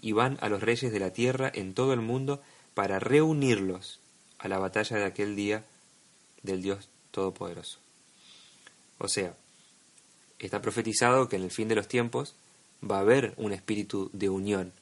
y 0.00 0.12
van 0.12 0.38
a 0.40 0.48
los 0.48 0.62
reyes 0.62 0.92
de 0.92 1.00
la 1.00 1.12
tierra 1.12 1.50
en 1.52 1.74
todo 1.74 1.92
el 1.92 2.00
mundo 2.00 2.42
para 2.74 2.98
reunirlos 2.98 4.00
a 4.38 4.48
la 4.48 4.58
batalla 4.58 4.96
de 4.96 5.04
aquel 5.04 5.34
día 5.36 5.64
del 6.42 6.62
Dios 6.62 6.88
Todopoderoso. 7.10 7.78
O 8.98 9.08
sea, 9.08 9.34
está 10.46 10.62
profetizado 10.62 11.28
que 11.28 11.36
en 11.36 11.42
el 11.42 11.50
fin 11.50 11.68
de 11.68 11.74
los 11.74 11.88
tiempos 11.88 12.34
va 12.88 12.98
a 12.98 13.00
haber 13.00 13.34
un 13.36 13.52
espíritu 13.52 14.10
de 14.12 14.28
unión, 14.28 14.72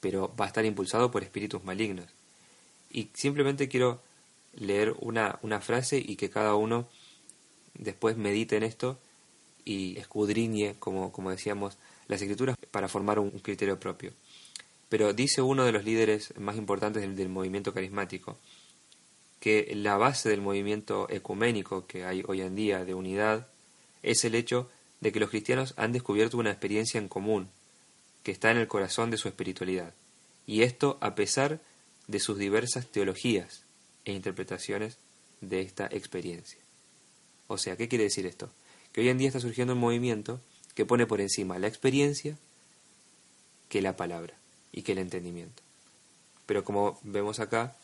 pero 0.00 0.34
va 0.38 0.46
a 0.46 0.48
estar 0.48 0.64
impulsado 0.64 1.10
por 1.10 1.22
espíritus 1.22 1.64
malignos. 1.64 2.06
Y 2.90 3.10
simplemente 3.14 3.68
quiero 3.68 4.00
leer 4.54 4.94
una, 5.00 5.38
una 5.42 5.60
frase 5.60 5.98
y 5.98 6.16
que 6.16 6.30
cada 6.30 6.54
uno 6.54 6.86
después 7.74 8.16
medite 8.16 8.56
en 8.56 8.62
esto 8.62 8.98
y 9.64 9.96
escudriñe, 9.98 10.76
como, 10.78 11.12
como 11.12 11.30
decíamos, 11.30 11.76
las 12.06 12.22
escrituras 12.22 12.56
para 12.70 12.88
formar 12.88 13.18
un 13.18 13.30
criterio 13.30 13.80
propio. 13.80 14.12
Pero 14.88 15.12
dice 15.12 15.42
uno 15.42 15.64
de 15.64 15.72
los 15.72 15.84
líderes 15.84 16.34
más 16.38 16.56
importantes 16.56 17.02
del, 17.02 17.16
del 17.16 17.28
movimiento 17.28 17.72
carismático 17.72 18.38
que 19.40 19.72
la 19.74 19.98
base 19.98 20.30
del 20.30 20.40
movimiento 20.40 21.06
ecuménico 21.10 21.86
que 21.86 22.04
hay 22.04 22.22
hoy 22.26 22.40
en 22.40 22.54
día 22.54 22.84
de 22.84 22.94
unidad 22.94 23.48
es 24.04 24.24
el 24.24 24.34
hecho 24.34 24.70
de 25.00 25.12
que 25.12 25.20
los 25.20 25.30
cristianos 25.30 25.74
han 25.76 25.92
descubierto 25.92 26.38
una 26.38 26.50
experiencia 26.50 26.98
en 26.98 27.08
común 27.08 27.48
que 28.22 28.32
está 28.32 28.50
en 28.50 28.56
el 28.58 28.68
corazón 28.68 29.10
de 29.10 29.18
su 29.18 29.28
espiritualidad, 29.28 29.92
y 30.46 30.62
esto 30.62 30.98
a 31.00 31.14
pesar 31.14 31.60
de 32.06 32.20
sus 32.20 32.38
diversas 32.38 32.86
teologías 32.86 33.64
e 34.04 34.12
interpretaciones 34.12 34.98
de 35.40 35.60
esta 35.60 35.86
experiencia. 35.86 36.58
O 37.46 37.58
sea, 37.58 37.76
¿qué 37.76 37.88
quiere 37.88 38.04
decir 38.04 38.26
esto? 38.26 38.50
Que 38.92 39.02
hoy 39.02 39.08
en 39.08 39.18
día 39.18 39.28
está 39.28 39.40
surgiendo 39.40 39.74
un 39.74 39.80
movimiento 39.80 40.40
que 40.74 40.86
pone 40.86 41.06
por 41.06 41.20
encima 41.20 41.58
la 41.58 41.68
experiencia 41.68 42.38
que 43.68 43.82
la 43.82 43.96
palabra 43.96 44.34
y 44.72 44.82
que 44.82 44.92
el 44.92 44.98
entendimiento. 44.98 45.62
Pero 46.46 46.64
como 46.64 46.98
vemos 47.02 47.40
acá, 47.40 47.76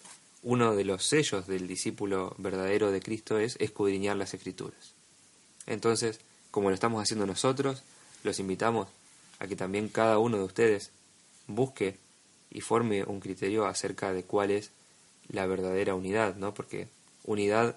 uno 0.42 0.74
de 0.74 0.84
los 0.84 1.04
sellos 1.04 1.46
del 1.46 1.66
discípulo 1.66 2.34
verdadero 2.38 2.90
de 2.90 3.00
Cristo 3.00 3.38
es 3.38 3.56
escudriñar 3.60 4.16
las 4.16 4.34
escrituras. 4.34 4.94
Entonces, 5.66 6.20
como 6.50 6.68
lo 6.68 6.74
estamos 6.74 7.02
haciendo 7.02 7.26
nosotros, 7.26 7.82
los 8.24 8.38
invitamos 8.38 8.88
a 9.38 9.46
que 9.46 9.56
también 9.56 9.88
cada 9.88 10.18
uno 10.18 10.36
de 10.36 10.44
ustedes 10.44 10.90
busque 11.46 11.96
y 12.50 12.60
forme 12.60 13.04
un 13.04 13.20
criterio 13.20 13.66
acerca 13.66 14.12
de 14.12 14.24
cuál 14.24 14.50
es 14.50 14.70
la 15.28 15.46
verdadera 15.46 15.94
unidad, 15.94 16.36
¿no? 16.36 16.52
Porque 16.52 16.88
unidad 17.24 17.76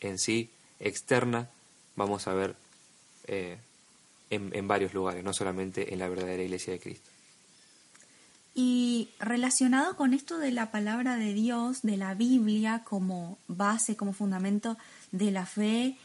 en 0.00 0.18
sí, 0.18 0.50
externa, 0.80 1.48
vamos 1.96 2.26
a 2.26 2.34
ver 2.34 2.56
eh, 3.26 3.58
en, 4.30 4.50
en 4.54 4.68
varios 4.68 4.94
lugares, 4.94 5.22
no 5.22 5.32
solamente 5.32 5.92
en 5.92 5.98
la 5.98 6.08
verdadera 6.08 6.42
iglesia 6.42 6.72
de 6.72 6.80
Cristo. 6.80 7.10
Y 8.54 9.10
relacionado 9.20 9.94
con 9.96 10.14
esto 10.14 10.38
de 10.38 10.50
la 10.50 10.72
palabra 10.72 11.16
de 11.16 11.32
Dios, 11.32 11.82
de 11.82 11.96
la 11.96 12.14
Biblia 12.14 12.82
como 12.84 13.38
base, 13.46 13.96
como 13.96 14.12
fundamento 14.12 14.76
de 15.12 15.30
la 15.30 15.46
fe 15.46 15.96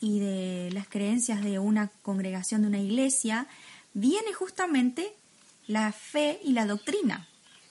y 0.00 0.20
de 0.20 0.70
las 0.72 0.88
creencias 0.88 1.42
de 1.42 1.58
una 1.58 1.90
congregación, 2.02 2.62
de 2.62 2.68
una 2.68 2.80
iglesia, 2.80 3.46
viene 3.94 4.32
justamente 4.32 5.12
la 5.66 5.92
fe 5.92 6.40
y 6.44 6.52
la 6.52 6.66
doctrina. 6.66 7.28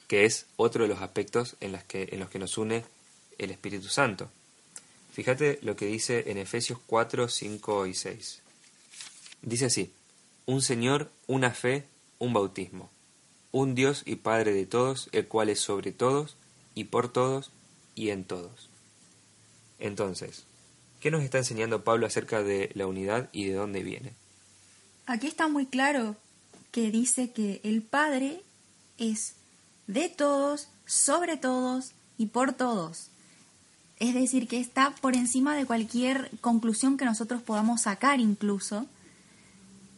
que 0.07 0.25
es 0.25 0.46
otro 0.55 0.84
de 0.84 0.89
los 0.89 1.01
aspectos 1.01 1.57
en, 1.60 1.77
que, 1.88 2.10
en 2.12 2.19
los 2.19 2.29
que 2.29 2.39
nos 2.39 2.57
une 2.57 2.86
el 3.38 3.51
Espíritu 3.51 3.89
Santo. 3.89 4.29
Fíjate 5.12 5.60
lo 5.63 5.75
que 5.75 5.88
dice 5.88 6.31
en 6.31 6.38
Efesios 6.38 6.79
4, 6.86 7.27
5 7.27 7.88
y 7.88 7.93
6. 7.93 8.41
Dice 9.41 9.65
así, 9.65 9.91
un 10.46 10.62
Señor, 10.62 11.12
una 11.25 11.51
fe, 11.51 11.86
un 12.19 12.34
bautismo, 12.34 12.89
un 13.51 13.75
Dios 13.75 14.03
y 14.05 14.17
Padre 14.17 14.53
de 14.53 14.65
todos, 14.65 15.10
el 15.12 15.27
cual 15.27 15.50
es 15.50 15.60
sobre 15.60 15.91
todos 15.91 16.38
y 16.75 16.86
por 16.86 17.12
todos 17.12 17.51
y 17.96 18.12
en 18.12 18.24
todos. 18.24 18.69
Entonces, 19.79 20.46
¿qué 21.07 21.11
nos 21.11 21.23
está 21.23 21.37
enseñando 21.37 21.85
Pablo 21.85 22.05
acerca 22.05 22.43
de 22.43 22.69
la 22.73 22.85
unidad 22.85 23.29
y 23.31 23.45
de 23.45 23.53
dónde 23.53 23.81
viene? 23.81 24.11
Aquí 25.05 25.27
está 25.27 25.47
muy 25.47 25.65
claro 25.65 26.17
que 26.73 26.91
dice 26.91 27.31
que 27.31 27.61
el 27.63 27.81
Padre 27.81 28.41
es 28.97 29.35
de 29.87 30.09
todos, 30.09 30.67
sobre 30.85 31.37
todos 31.37 31.93
y 32.17 32.25
por 32.25 32.51
todos. 32.51 33.07
Es 33.99 34.15
decir, 34.15 34.49
que 34.49 34.59
está 34.59 34.91
por 34.99 35.15
encima 35.15 35.55
de 35.55 35.65
cualquier 35.65 36.29
conclusión 36.41 36.97
que 36.97 37.05
nosotros 37.05 37.41
podamos 37.41 37.83
sacar 37.83 38.19
incluso. 38.19 38.85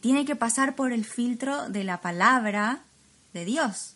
Tiene 0.01 0.25
que 0.25 0.35
pasar 0.35 0.75
por 0.75 0.93
el 0.93 1.05
filtro 1.05 1.69
de 1.69 1.85
la 1.85 2.01
palabra 2.01 2.83
de 3.33 3.45
Dios. 3.45 3.95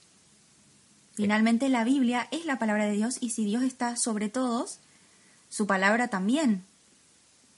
Finalmente 1.14 1.70
la 1.70 1.84
Biblia 1.84 2.28
es 2.32 2.46
la 2.46 2.58
palabra 2.58 2.88
de 2.88 2.94
Dios 2.94 3.18
y 3.20 3.30
si 3.30 3.46
Dios 3.46 3.62
está 3.62 3.98
sobre 3.98 4.30
todos, 4.30 4.80
su 5.52 5.68
palabra 5.68 6.08
también, 6.08 6.66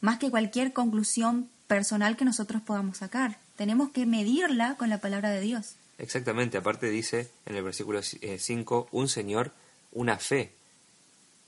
más 0.01 0.19
que 0.19 0.29
cualquier 0.29 0.73
conclusión 0.73 1.49
personal 1.67 2.15
que 2.17 2.25
nosotros 2.25 2.61
podamos 2.61 2.97
sacar. 2.97 3.39
Tenemos 3.55 3.89
que 3.91 4.05
medirla 4.05 4.75
con 4.75 4.89
la 4.89 4.99
palabra 4.99 5.29
de 5.29 5.41
Dios. 5.41 5.75
Exactamente, 5.97 6.57
aparte 6.57 6.89
dice 6.89 7.29
en 7.45 7.55
el 7.55 7.63
versículo 7.63 8.01
5, 8.01 8.89
un 8.91 9.07
Señor, 9.07 9.53
una 9.91 10.17
fe. 10.17 10.51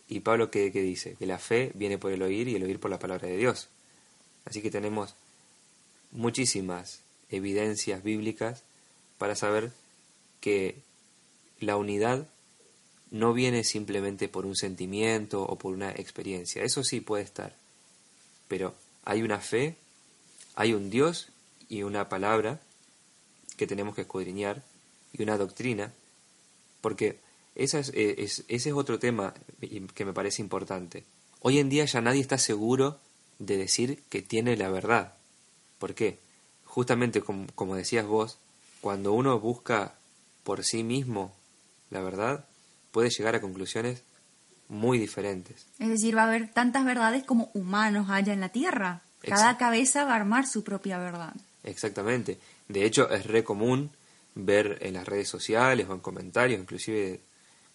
Y 0.07 0.21
Pablo 0.21 0.49
que, 0.49 0.71
dice, 0.71 1.15
que 1.19 1.25
la 1.25 1.37
fe 1.37 1.71
viene 1.75 1.97
por 1.97 2.11
el 2.11 2.21
oír 2.21 2.47
y 2.47 2.55
el 2.55 2.63
oír 2.63 2.79
por 2.79 2.89
la 2.89 2.99
palabra 2.99 3.27
de 3.27 3.37
Dios. 3.37 3.67
Así 4.45 4.61
que 4.61 4.71
tenemos 4.71 5.15
muchísimas 6.11 7.01
evidencias 7.29 8.03
bíblicas 8.03 8.63
para 9.17 9.35
saber 9.35 9.73
que 10.39 10.77
la 11.59 11.75
unidad 11.75 12.25
no 13.11 13.33
viene 13.33 13.65
simplemente 13.65 14.29
por 14.29 14.45
un 14.45 14.55
sentimiento 14.55 15.43
o 15.43 15.57
por 15.57 15.73
una 15.73 15.91
experiencia. 15.91 16.63
Eso 16.63 16.83
sí 16.85 17.01
puede 17.01 17.23
estar. 17.23 17.53
Pero 18.47 18.75
hay 19.03 19.21
una 19.21 19.39
fe, 19.39 19.75
hay 20.55 20.73
un 20.73 20.89
Dios 20.89 21.29
y 21.69 21.83
una 21.83 22.09
palabra 22.09 22.59
que 23.57 23.67
tenemos 23.67 23.95
que 23.95 24.01
escudriñar 24.01 24.63
y 25.13 25.23
una 25.23 25.37
doctrina, 25.37 25.93
porque 26.81 27.19
esa 27.55 27.79
eh, 27.79 28.15
es, 28.19 28.43
ese 28.47 28.69
es 28.69 28.75
otro 28.75 28.99
tema 28.99 29.33
que 29.93 30.05
me 30.05 30.13
parece 30.13 30.41
importante. 30.41 31.03
Hoy 31.41 31.59
en 31.59 31.69
día 31.69 31.85
ya 31.85 32.01
nadie 32.01 32.21
está 32.21 32.37
seguro 32.37 32.99
de 33.39 33.57
decir 33.57 34.03
que 34.09 34.21
tiene 34.21 34.55
la 34.57 34.69
verdad. 34.69 35.13
¿Por 35.79 35.93
qué? 35.93 36.19
Justamente 36.65 37.21
como 37.21 37.75
decías 37.75 38.05
vos, 38.05 38.37
cuando 38.81 39.13
uno 39.13 39.39
busca 39.39 39.95
por 40.43 40.63
sí 40.63 40.83
mismo 40.83 41.35
la 41.89 42.01
verdad, 42.01 42.45
puede 42.91 43.09
llegar 43.09 43.35
a 43.35 43.41
conclusiones 43.41 44.03
muy 44.69 44.99
diferentes. 44.99 45.65
Es 45.79 45.89
decir, 45.89 46.15
va 46.15 46.23
a 46.23 46.27
haber 46.27 46.51
tantas 46.51 46.85
verdades 46.85 47.23
como 47.23 47.49
humanos 47.53 48.09
haya 48.09 48.33
en 48.33 48.41
la 48.41 48.49
Tierra. 48.49 49.01
Cada 49.21 49.57
cabeza 49.57 50.05
va 50.05 50.13
a 50.13 50.17
armar 50.17 50.47
su 50.47 50.63
propia 50.63 50.97
verdad. 50.97 51.33
Exactamente. 51.63 52.39
De 52.67 52.85
hecho, 52.85 53.09
es 53.09 53.25
re 53.25 53.43
común 53.43 53.89
ver 54.35 54.77
en 54.81 54.93
las 54.93 55.07
redes 55.07 55.27
sociales 55.27 55.87
o 55.89 55.93
en 55.93 55.99
comentarios, 55.99 56.59
inclusive 56.59 57.21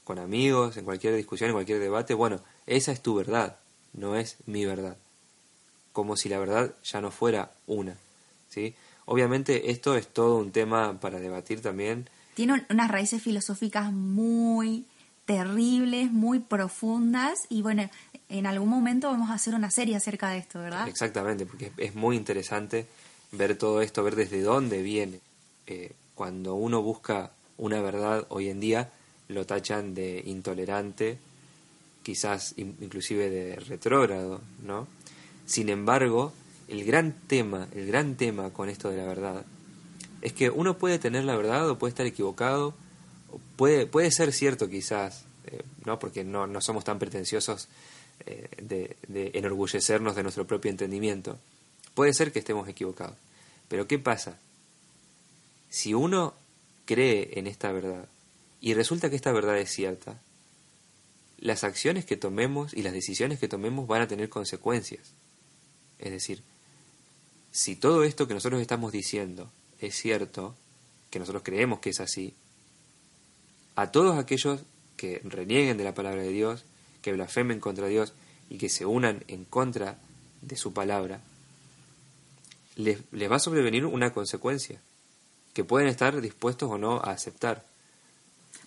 con 0.05 0.19
amigos, 0.19 0.77
en 0.77 0.85
cualquier 0.85 1.15
discusión, 1.15 1.51
en 1.51 1.55
cualquier 1.55 1.79
debate, 1.79 2.15
bueno, 2.15 2.41
esa 2.67 2.93
es 2.93 3.03
tu 3.03 3.15
verdad, 3.15 3.57
no 3.93 4.17
es 4.17 4.37
mi 4.47 4.65
verdad. 4.65 4.97
Como 5.93 6.17
si 6.17 6.29
la 6.29 6.39
verdad 6.39 6.75
ya 6.83 7.01
no 7.01 7.11
fuera 7.11 7.53
una. 7.67 7.97
¿sí? 8.49 8.75
Obviamente 9.05 9.71
esto 9.71 9.97
es 9.97 10.09
todo 10.09 10.39
un 10.39 10.53
tema 10.53 10.99
para 11.01 11.21
debatir 11.21 11.61
también. 11.61 12.09
Tiene 12.35 12.65
unas 12.71 12.91
raíces 12.91 13.23
filosóficas 13.23 13.93
muy 13.93 14.87
terribles, 15.33 16.13
muy 16.13 16.41
profundas 16.41 17.47
y 17.49 17.63
bueno, 17.63 17.89
en 18.29 18.47
algún 18.47 18.69
momento 18.69 19.09
vamos 19.09 19.31
a 19.31 19.35
hacer 19.35 19.55
una 19.55 19.71
serie 19.71 19.97
acerca 19.97 20.29
de 20.29 20.39
esto, 20.39 20.59
¿verdad? 20.59 20.87
Exactamente, 20.89 21.47
porque 21.47 21.73
es 21.79 21.95
muy 21.95 22.17
interesante 22.17 22.87
ver 23.31 23.57
todo 23.57 23.81
esto, 23.81 24.03
ver 24.03 24.15
desde 24.15 24.43
dónde 24.43 24.83
viene. 24.83 25.21
Eh, 25.67 25.93
cuando 26.15 26.55
uno 26.55 26.83
busca 26.83 27.31
una 27.57 27.81
verdad 27.81 28.27
hoy 28.29 28.51
en 28.51 28.61
día, 28.61 28.91
lo 29.29 29.47
tachan 29.47 29.95
de 29.95 30.23
intolerante, 30.27 31.17
quizás 32.03 32.53
inclusive 32.59 33.31
de 33.31 33.57
retrógrado, 33.57 34.43
¿no? 34.63 34.87
Sin 35.47 35.71
embargo, 35.71 36.35
el 36.69 36.85
gran 36.85 37.15
tema, 37.27 37.69
el 37.73 37.87
gran 37.87 38.17
tema 38.17 38.51
con 38.51 38.69
esto 38.69 38.91
de 38.91 38.99
la 38.99 39.07
verdad, 39.07 39.47
es 40.21 40.35
que 40.35 40.51
uno 40.51 40.77
puede 40.77 40.99
tener 40.99 41.25
la 41.25 41.37
verdad 41.37 41.71
o 41.71 41.79
puede 41.79 41.91
estar 41.91 42.05
equivocado, 42.05 42.75
puede, 43.57 43.87
puede 43.87 44.11
ser 44.11 44.33
cierto 44.33 44.69
quizás, 44.69 45.25
eh, 45.47 45.63
¿no? 45.85 45.99
Porque 45.99 46.25
no, 46.25 46.47
no 46.47 46.61
somos 46.61 46.85
tan 46.85 46.99
pretenciosos 46.99 47.69
eh, 48.27 48.49
de, 48.63 48.97
de 49.09 49.33
enorgullecernos 49.35 50.15
de 50.15 50.23
nuestro 50.23 50.47
propio 50.47 50.71
entendimiento. 50.71 51.39
Puede 51.95 52.15
ser 52.15 52.33
que 52.33 52.39
estemos 52.39 52.69
equivocados. 52.69 53.17
Pero 53.69 53.87
¿qué 53.87 53.99
pasa? 53.99 54.39
Si 55.71 55.95
uno 55.95 56.35
cree 56.85 57.39
en 57.39 57.47
esta 57.47 57.73
verdad 57.73 58.09
y 58.61 58.75
resulta 58.75 59.11
que 59.11 59.17
esta 59.17 59.33
verdad 59.33 59.59
es 59.59 59.71
cierta, 59.71 60.21
las 61.39 61.65
acciones 61.65 62.05
que 62.05 62.17
tomemos 62.17 62.73
y 62.73 62.83
las 62.83 62.93
decisiones 62.93 63.41
que 63.41 63.49
tomemos 63.49 63.89
van 63.89 64.03
a 64.03 64.09
tener 64.09 64.29
consecuencias. 64.29 65.13
Es 65.99 66.13
decir, 66.13 66.43
si 67.51 67.75
todo 67.75 68.05
esto 68.05 68.29
que 68.29 68.35
nosotros 68.35 68.61
estamos 68.61 68.93
diciendo 68.93 69.51
es 69.81 69.97
cierto, 69.97 70.55
que 71.11 71.19
nosotros 71.19 71.43
creemos 71.43 71.81
que 71.81 71.91
es 71.91 72.01
así, 72.01 72.35
a 73.77 73.91
todos 73.91 74.19
aquellos 74.19 74.61
que 74.97 75.21
renieguen 75.25 75.79
de 75.79 75.85
la 75.85 75.95
palabra 75.95 76.23
de 76.23 76.31
Dios, 76.31 76.65
que 77.01 77.13
blasfemen 77.13 77.61
contra 77.61 77.87
Dios 77.87 78.13
y 78.49 78.59
que 78.59 78.69
se 78.69 78.87
unan 78.87 79.25
en 79.29 79.45
contra 79.45 79.99
de 80.43 80.57
su 80.57 80.73
palabra, 80.73 81.21
les, 82.77 83.01
va 83.31 83.37
a 83.37 83.41
sobrevenir 83.41 83.87
una 83.87 84.13
consecuencia 84.13 84.81
que 85.55 85.65
pueden 85.65 85.89
estar 85.89 86.21
dispuestos 86.21 86.71
o 86.71 86.79
no 86.79 86.97
a 86.97 87.11
aceptar. 87.11 87.65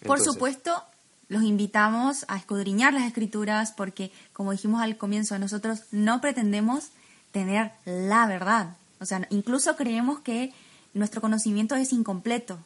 Por 0.05 0.19
supuesto, 0.19 0.83
los 1.29 1.43
invitamos 1.43 2.25
a 2.27 2.37
escudriñar 2.37 2.93
las 2.93 3.07
escrituras 3.07 3.73
porque, 3.75 4.11
como 4.33 4.51
dijimos 4.51 4.81
al 4.81 4.97
comienzo, 4.97 5.39
nosotros 5.39 5.81
no 5.91 6.21
pretendemos 6.21 6.89
tener 7.31 7.71
la 7.85 8.27
verdad. 8.27 8.77
O 8.99 9.05
sea, 9.05 9.27
incluso 9.29 9.75
creemos 9.75 10.19
que 10.19 10.53
nuestro 10.93 11.21
conocimiento 11.21 11.75
es 11.75 11.91
incompleto. 11.91 12.59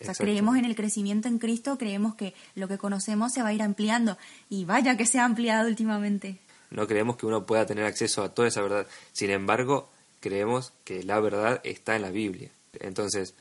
O 0.00 0.04
sea, 0.04 0.14
creemos 0.14 0.56
en 0.56 0.64
el 0.64 0.76
crecimiento 0.76 1.28
en 1.28 1.38
Cristo, 1.38 1.76
creemos 1.76 2.14
que 2.14 2.34
lo 2.54 2.68
que 2.68 2.78
conocemos 2.78 3.32
se 3.32 3.42
va 3.42 3.48
a 3.48 3.52
ir 3.52 3.62
ampliando. 3.62 4.16
Y 4.48 4.64
vaya 4.64 4.96
que 4.96 5.06
se 5.06 5.18
ha 5.18 5.24
ampliado 5.24 5.68
últimamente. 5.68 6.38
No 6.70 6.86
creemos 6.86 7.16
que 7.16 7.26
uno 7.26 7.46
pueda 7.46 7.66
tener 7.66 7.84
acceso 7.84 8.22
a 8.22 8.28
toda 8.28 8.48
esa 8.48 8.62
verdad. 8.62 8.86
Sin 9.12 9.30
embargo, 9.30 9.88
creemos 10.20 10.72
que 10.84 11.02
la 11.02 11.18
verdad 11.20 11.60
está 11.64 11.96
en 11.96 12.02
la 12.02 12.10
Biblia. 12.10 12.50
Entonces, 12.80 13.34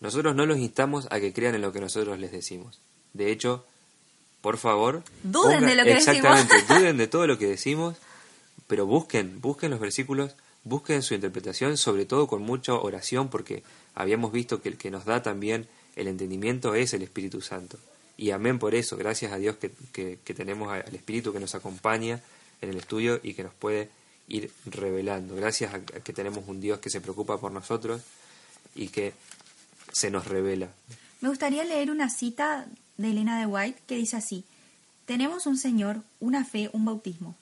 nosotros 0.00 0.34
no 0.34 0.46
los 0.46 0.58
instamos 0.58 1.06
a 1.10 1.20
que 1.20 1.32
crean 1.32 1.54
en 1.54 1.62
lo 1.62 1.72
que 1.72 1.80
nosotros 1.80 2.18
les 2.18 2.32
decimos. 2.32 2.80
De 3.14 3.30
hecho, 3.30 3.64
por 4.40 4.58
favor, 4.58 5.04
duden 5.22 5.64
de 5.64 5.76
lo 5.76 5.84
que 5.84 5.92
exactamente, 5.92 6.56
duden 6.68 6.96
de 6.96 7.06
todo 7.06 7.26
lo 7.26 7.38
que 7.38 7.46
decimos, 7.46 7.96
pero 8.66 8.86
busquen, 8.86 9.40
busquen 9.40 9.70
los 9.70 9.78
versículos, 9.78 10.34
busquen 10.64 11.02
su 11.02 11.14
interpretación, 11.14 11.76
sobre 11.76 12.04
todo 12.04 12.26
con 12.26 12.42
mucha 12.42 12.74
oración, 12.74 13.28
porque 13.28 13.62
habíamos 13.94 14.32
visto 14.32 14.60
que 14.60 14.70
el 14.70 14.76
que 14.76 14.90
nos 14.90 15.04
da 15.04 15.22
también 15.22 15.68
el 15.96 16.08
entendimiento 16.08 16.74
es 16.74 16.94
el 16.94 17.02
Espíritu 17.02 17.40
Santo. 17.40 17.78
Y 18.16 18.30
amén 18.30 18.58
por 18.58 18.74
eso, 18.74 18.96
gracias 18.96 19.32
a 19.32 19.38
Dios 19.38 19.56
que, 19.56 19.70
que 20.22 20.34
tenemos 20.34 20.72
al 20.72 20.94
Espíritu 20.94 21.32
que 21.32 21.40
nos 21.40 21.54
acompaña 21.54 22.20
en 22.60 22.70
el 22.70 22.76
estudio 22.76 23.20
y 23.22 23.34
que 23.34 23.42
nos 23.42 23.54
puede 23.54 23.90
ir 24.28 24.50
revelando. 24.66 25.34
Gracias 25.34 25.74
a 25.74 25.80
que 25.80 26.12
tenemos 26.12 26.44
un 26.46 26.60
Dios 26.60 26.78
que 26.78 26.90
se 26.90 27.00
preocupa 27.00 27.38
por 27.38 27.52
nosotros 27.52 28.02
y 28.74 28.88
que 28.88 29.14
se 29.92 30.10
nos 30.10 30.26
revela. 30.26 30.68
Me 31.20 31.28
gustaría 31.28 31.64
leer 31.64 31.90
una 31.90 32.08
cita 32.10 32.66
de 32.96 33.10
Elena 33.10 33.38
de 33.38 33.46
White 33.46 33.82
que 33.86 33.96
dice 33.96 34.16
así, 34.16 34.44
tenemos 35.06 35.46
un 35.46 35.58
Señor, 35.58 36.02
una 36.20 36.44
fe, 36.44 36.70
un 36.72 36.84
bautismo. 36.84 37.34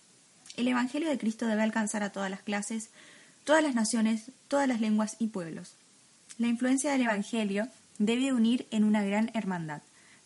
El 0.57 0.69
Evangelio 0.69 1.09
de 1.09 1.19
Cristo 1.19 1.47
debe 1.47 1.63
alcanzar 1.63 2.03
a 2.03 2.11
todas 2.11 2.31
las 2.31 2.43
clases, 2.43 2.91
todas 3.45 3.63
las 3.63 3.75
naciones, 3.75 4.31
todas 4.49 4.67
las 4.67 4.81
lenguas 4.81 5.17
y 5.19 5.29
pueblos. 5.29 5.75
La 6.39 6.49
influencia 6.49 6.93
del 6.93 7.03
Evangelio 7.03 7.69
debe 8.01 8.33
unir 8.33 8.67
en 8.71 8.83
una 8.83 9.05
gran 9.05 9.31
hermandad. 9.35 9.83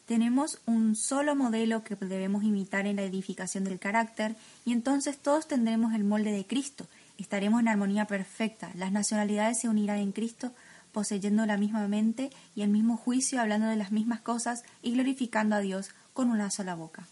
Tenemos 0.07 0.61
un 0.65 0.97
solo 0.97 1.35
modelo 1.35 1.83
que 1.83 1.97
debemos 1.97 2.45
imitar 2.45 2.87
en 2.87 2.97
la 2.97 3.03
edificación 3.03 3.65
del 3.65 3.79
carácter 3.79 4.37
y 4.65 4.73
entonces 4.73 5.19
todos 5.19 5.49
tendremos 5.49 5.93
el 5.93 6.05
molde 6.05 6.31
de 6.31 6.47
Cristo. 6.47 6.87
Estaremos 7.19 7.61
en 7.61 7.69
armonía 7.69 8.07
perfecta. 8.07 8.71
Las 8.75 8.93
nacionalidades 8.93 9.61
se 9.61 9.69
unirán 9.69 9.99
en 9.99 10.13
Cristo 10.13 10.53
poseyendo 10.93 11.45
la 11.47 11.57
misma 11.57 11.87
mente 11.89 12.31
y 12.55 12.63
el 12.63 12.69
mismo 12.69 12.97
juicio, 12.97 13.41
hablando 13.41 13.67
de 13.67 13.77
las 13.77 13.91
mismas 13.91 14.21
cosas 14.21 14.63
y 14.81 14.93
glorificando 14.93 15.57
a 15.57 15.61
Dios 15.61 15.91
con 16.13 16.31
una 16.31 16.51
sola 16.51 16.77
boca. 16.77 17.09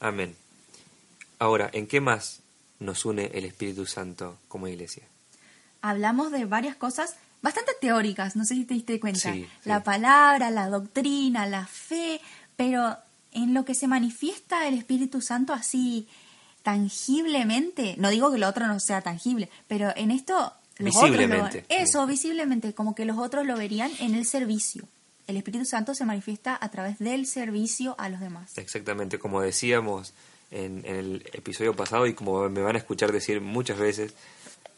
Amén. 0.00 0.34
Ahora, 1.38 1.68
¿en 1.72 1.86
qué 1.86 2.00
más 2.00 2.40
nos 2.80 3.04
une 3.04 3.26
el 3.34 3.44
Espíritu 3.44 3.84
Santo 3.84 4.38
como 4.48 4.68
iglesia? 4.68 5.02
Hablamos 5.82 6.32
de 6.32 6.46
varias 6.46 6.76
cosas 6.76 7.16
bastante 7.42 7.72
teóricas, 7.80 8.36
no 8.36 8.44
sé 8.44 8.54
si 8.54 8.64
te 8.64 8.74
diste 8.74 9.00
cuenta. 9.00 9.34
La 9.64 9.82
palabra, 9.82 10.50
la 10.50 10.68
doctrina, 10.68 11.46
la 11.46 11.66
fe, 11.66 12.20
pero 12.56 12.96
en 13.32 13.54
lo 13.54 13.64
que 13.64 13.74
se 13.74 13.86
manifiesta 13.86 14.66
el 14.66 14.74
Espíritu 14.74 15.20
Santo 15.20 15.52
así 15.52 16.08
tangiblemente, 16.62 17.94
no 17.98 18.10
digo 18.10 18.30
que 18.30 18.38
lo 18.38 18.48
otro 18.48 18.66
no 18.66 18.80
sea 18.80 19.00
tangible, 19.00 19.48
pero 19.68 19.92
en 19.96 20.10
esto 20.10 20.52
visiblemente. 20.78 21.64
eso, 21.68 22.06
visiblemente, 22.06 22.74
como 22.74 22.94
que 22.94 23.04
los 23.04 23.18
otros 23.18 23.46
lo 23.46 23.56
verían 23.56 23.90
en 24.00 24.14
el 24.14 24.26
servicio. 24.26 24.84
El 25.26 25.36
Espíritu 25.36 25.64
Santo 25.64 25.94
se 25.94 26.04
manifiesta 26.04 26.58
a 26.60 26.70
través 26.70 26.98
del 26.98 27.26
servicio 27.26 27.94
a 27.98 28.08
los 28.08 28.20
demás. 28.20 28.56
Exactamente, 28.56 29.18
como 29.18 29.40
decíamos 29.40 30.14
en 30.50 30.84
el 30.86 31.28
episodio 31.32 31.76
pasado 31.76 32.06
y 32.06 32.14
como 32.14 32.48
me 32.48 32.62
van 32.62 32.76
a 32.76 32.78
escuchar 32.78 33.12
decir 33.12 33.40
muchas 33.40 33.78
veces, 33.78 34.14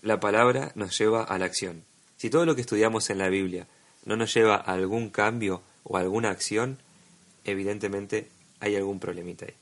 la 0.02 0.18
palabra 0.18 0.72
nos 0.74 0.98
lleva 0.98 1.22
a 1.22 1.38
la 1.38 1.44
acción. 1.44 1.84
Si 2.20 2.28
todo 2.28 2.44
lo 2.44 2.54
que 2.54 2.60
estudiamos 2.60 3.08
en 3.08 3.16
la 3.16 3.30
Biblia 3.30 3.66
no 4.04 4.14
nos 4.14 4.34
lleva 4.34 4.56
a 4.56 4.74
algún 4.74 5.08
cambio 5.08 5.62
o 5.84 5.96
alguna 5.96 6.28
acción, 6.28 6.76
evidentemente 7.46 8.28
hay 8.60 8.76
algún 8.76 9.00
problemita 9.00 9.46
ahí. 9.46 9.54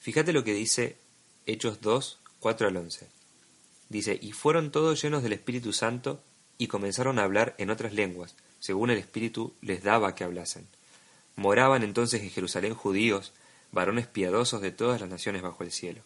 Fíjate 0.00 0.32
lo 0.32 0.42
que 0.42 0.54
dice 0.54 0.96
Hechos 1.44 1.82
2, 1.82 2.18
4 2.40 2.68
al 2.68 2.78
11. 2.78 3.08
Dice, 3.90 4.18
y 4.22 4.32
fueron 4.32 4.72
todos 4.72 5.02
llenos 5.02 5.22
del 5.22 5.34
Espíritu 5.34 5.74
Santo 5.74 6.22
y 6.56 6.68
comenzaron 6.68 7.18
a 7.18 7.24
hablar 7.24 7.54
en 7.58 7.68
otras 7.68 7.92
lenguas, 7.92 8.36
según 8.58 8.88
el 8.88 8.96
Espíritu 8.96 9.52
les 9.60 9.82
daba 9.82 10.14
que 10.14 10.24
hablasen. 10.24 10.66
Moraban 11.36 11.82
entonces 11.82 12.22
en 12.22 12.30
Jerusalén 12.30 12.72
judíos, 12.72 13.34
varones 13.70 14.06
piadosos 14.06 14.62
de 14.62 14.70
todas 14.70 14.98
las 15.02 15.10
naciones 15.10 15.42
bajo 15.42 15.62
el 15.62 15.70
cielo. 15.70 16.00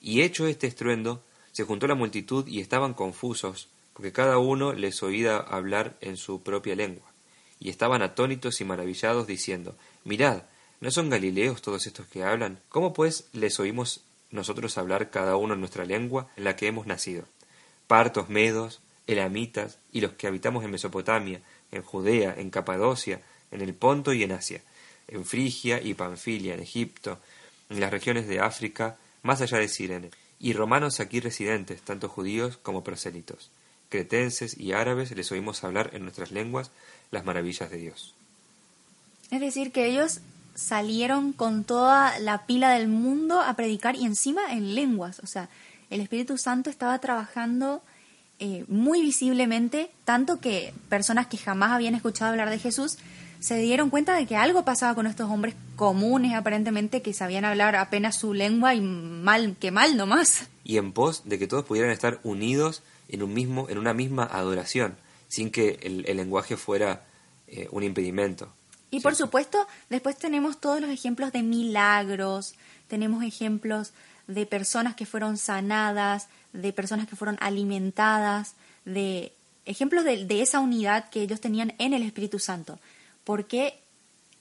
Y 0.00 0.22
hecho 0.22 0.48
este 0.48 0.66
estruendo, 0.66 1.22
se 1.52 1.62
juntó 1.62 1.86
la 1.86 1.94
multitud 1.94 2.48
y 2.48 2.58
estaban 2.58 2.92
confusos, 2.92 3.68
porque 3.96 4.12
cada 4.12 4.36
uno 4.36 4.74
les 4.74 5.02
oía 5.02 5.38
hablar 5.38 5.96
en 6.02 6.18
su 6.18 6.42
propia 6.42 6.76
lengua. 6.76 7.10
Y 7.58 7.70
estaban 7.70 8.02
atónitos 8.02 8.60
y 8.60 8.64
maravillados, 8.66 9.26
diciendo, 9.26 9.74
Mirad, 10.04 10.42
¿no 10.82 10.90
son 10.90 11.08
galileos 11.08 11.62
todos 11.62 11.86
estos 11.86 12.06
que 12.06 12.22
hablan? 12.22 12.60
¿Cómo 12.68 12.92
pues 12.92 13.26
les 13.32 13.58
oímos 13.58 14.02
nosotros 14.30 14.76
hablar 14.76 15.08
cada 15.08 15.36
uno 15.36 15.54
en 15.54 15.60
nuestra 15.60 15.86
lengua 15.86 16.28
en 16.36 16.44
la 16.44 16.56
que 16.56 16.66
hemos 16.66 16.86
nacido? 16.86 17.24
Partos, 17.86 18.28
medos, 18.28 18.82
elamitas 19.06 19.78
y 19.92 20.02
los 20.02 20.12
que 20.12 20.26
habitamos 20.26 20.62
en 20.62 20.72
Mesopotamia, 20.72 21.40
en 21.72 21.80
Judea, 21.80 22.34
en 22.36 22.50
Capadocia, 22.50 23.22
en 23.50 23.62
el 23.62 23.72
Ponto 23.72 24.12
y 24.12 24.22
en 24.24 24.32
Asia, 24.32 24.60
en 25.08 25.24
Frigia 25.24 25.80
y 25.80 25.94
Panfilia, 25.94 26.52
en 26.52 26.60
Egipto, 26.60 27.18
en 27.70 27.80
las 27.80 27.90
regiones 27.90 28.28
de 28.28 28.40
África, 28.40 28.98
más 29.22 29.40
allá 29.40 29.56
de 29.56 29.68
Sirene, 29.68 30.10
y 30.38 30.52
romanos 30.52 31.00
aquí 31.00 31.20
residentes, 31.20 31.80
tanto 31.80 32.10
judíos 32.10 32.58
como 32.58 32.84
prosélitos. 32.84 33.50
Cretenses 33.88 34.58
y 34.58 34.72
árabes 34.72 35.10
les 35.12 35.30
oímos 35.32 35.62
hablar 35.64 35.90
en 35.92 36.02
nuestras 36.02 36.30
lenguas 36.30 36.70
las 37.10 37.24
maravillas 37.24 37.70
de 37.70 37.78
Dios. 37.78 38.14
Es 39.30 39.40
decir, 39.40 39.72
que 39.72 39.86
ellos 39.86 40.20
salieron 40.54 41.32
con 41.32 41.64
toda 41.64 42.18
la 42.18 42.46
pila 42.46 42.70
del 42.70 42.88
mundo 42.88 43.40
a 43.40 43.54
predicar 43.54 43.96
y 43.96 44.04
encima 44.04 44.52
en 44.52 44.74
lenguas. 44.74 45.20
O 45.20 45.26
sea, 45.26 45.48
el 45.90 46.00
Espíritu 46.00 46.38
Santo 46.38 46.70
estaba 46.70 46.98
trabajando 46.98 47.82
eh, 48.38 48.64
muy 48.68 49.02
visiblemente, 49.02 49.90
tanto 50.04 50.40
que 50.40 50.74
personas 50.88 51.26
que 51.26 51.36
jamás 51.36 51.70
habían 51.70 51.94
escuchado 51.94 52.30
hablar 52.30 52.50
de 52.50 52.58
Jesús 52.58 52.98
se 53.40 53.58
dieron 53.58 53.90
cuenta 53.90 54.14
de 54.16 54.26
que 54.26 54.36
algo 54.36 54.64
pasaba 54.64 54.94
con 54.94 55.06
estos 55.06 55.30
hombres 55.30 55.54
comunes, 55.76 56.34
aparentemente, 56.34 57.02
que 57.02 57.12
sabían 57.12 57.44
hablar 57.44 57.76
apenas 57.76 58.18
su 58.18 58.34
lengua 58.34 58.74
y 58.74 58.80
mal 58.80 59.56
que 59.60 59.70
mal 59.70 59.96
nomás. 59.96 60.48
Y 60.64 60.78
en 60.78 60.92
pos 60.92 61.22
de 61.26 61.38
que 61.38 61.46
todos 61.46 61.64
pudieran 61.64 61.92
estar 61.92 62.18
unidos 62.24 62.82
en, 63.08 63.22
un 63.22 63.32
mismo, 63.32 63.68
en 63.68 63.78
una 63.78 63.94
misma 63.94 64.24
adoración, 64.24 64.96
sin 65.28 65.50
que 65.50 65.78
el, 65.82 66.04
el 66.08 66.16
lenguaje 66.16 66.56
fuera 66.56 67.04
eh, 67.48 67.68
un 67.70 67.82
impedimento. 67.82 68.52
Y 68.90 69.00
por 69.00 69.14
supuesto, 69.14 69.66
después 69.90 70.16
tenemos 70.16 70.60
todos 70.60 70.80
los 70.80 70.90
ejemplos 70.90 71.32
de 71.32 71.42
milagros, 71.42 72.54
tenemos 72.88 73.24
ejemplos 73.24 73.92
de 74.26 74.46
personas 74.46 74.94
que 74.94 75.06
fueron 75.06 75.36
sanadas, 75.36 76.28
de 76.52 76.72
personas 76.72 77.06
que 77.06 77.16
fueron 77.16 77.36
alimentadas, 77.40 78.54
de 78.84 79.32
ejemplos 79.64 80.04
de, 80.04 80.24
de 80.24 80.42
esa 80.42 80.60
unidad 80.60 81.10
que 81.10 81.22
ellos 81.22 81.40
tenían 81.40 81.74
en 81.78 81.92
el 81.92 82.02
Espíritu 82.02 82.38
Santo, 82.38 82.78
porque 83.24 83.78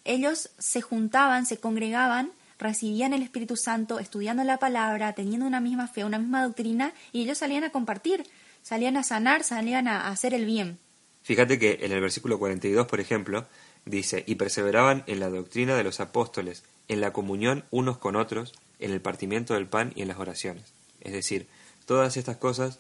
ellos 0.04 0.50
se 0.60 0.82
juntaban, 0.82 1.46
se 1.46 1.58
congregaban, 1.58 2.32
recibían 2.60 3.14
el 3.14 3.24
Espíritu 3.24 3.56
Santo, 3.58 4.00
estudiando 4.00 4.44
la 4.44 4.58
palabra, 4.58 5.14
teniendo 5.14 5.46
una 5.46 5.60
misma 5.60 5.88
fe, 5.88 6.06
una 6.06 6.20
misma 6.20 6.44
doctrina, 6.44 6.94
y 7.12 7.24
ellos 7.24 7.40
salían 7.40 7.64
a 7.64 7.72
compartir, 7.72 8.26
salían 8.66 8.98
a 8.98 9.04
sanar, 9.04 9.44
salían 9.44 9.88
a 9.88 10.10
hacer 10.10 10.34
el 10.34 10.46
bien. 10.46 10.80
Fíjate 11.22 11.60
que 11.60 11.80
en 11.84 11.92
el 11.92 12.02
versículo 12.02 12.40
42, 12.40 12.88
por 12.88 13.00
ejemplo, 13.00 13.46
dice, 13.86 14.24
y 14.26 14.36
perseveraban 14.36 15.04
en 15.06 15.20
la 15.20 15.30
doctrina 15.30 15.76
de 15.76 15.84
los 15.84 16.00
apóstoles, 16.00 16.64
en 16.88 17.00
la 17.00 17.14
comunión 17.14 17.64
unos 17.70 18.00
con 18.00 18.16
otros, 18.16 18.54
en 18.80 18.92
el 18.92 19.02
partimiento 19.02 19.54
del 19.54 19.68
pan 19.68 19.94
y 19.96 20.02
en 20.02 20.08
las 20.08 20.18
oraciones. 20.18 20.74
Es 21.02 21.14
decir, 21.14 21.48
todas 21.86 22.18
estas 22.18 22.38
cosas 22.38 22.80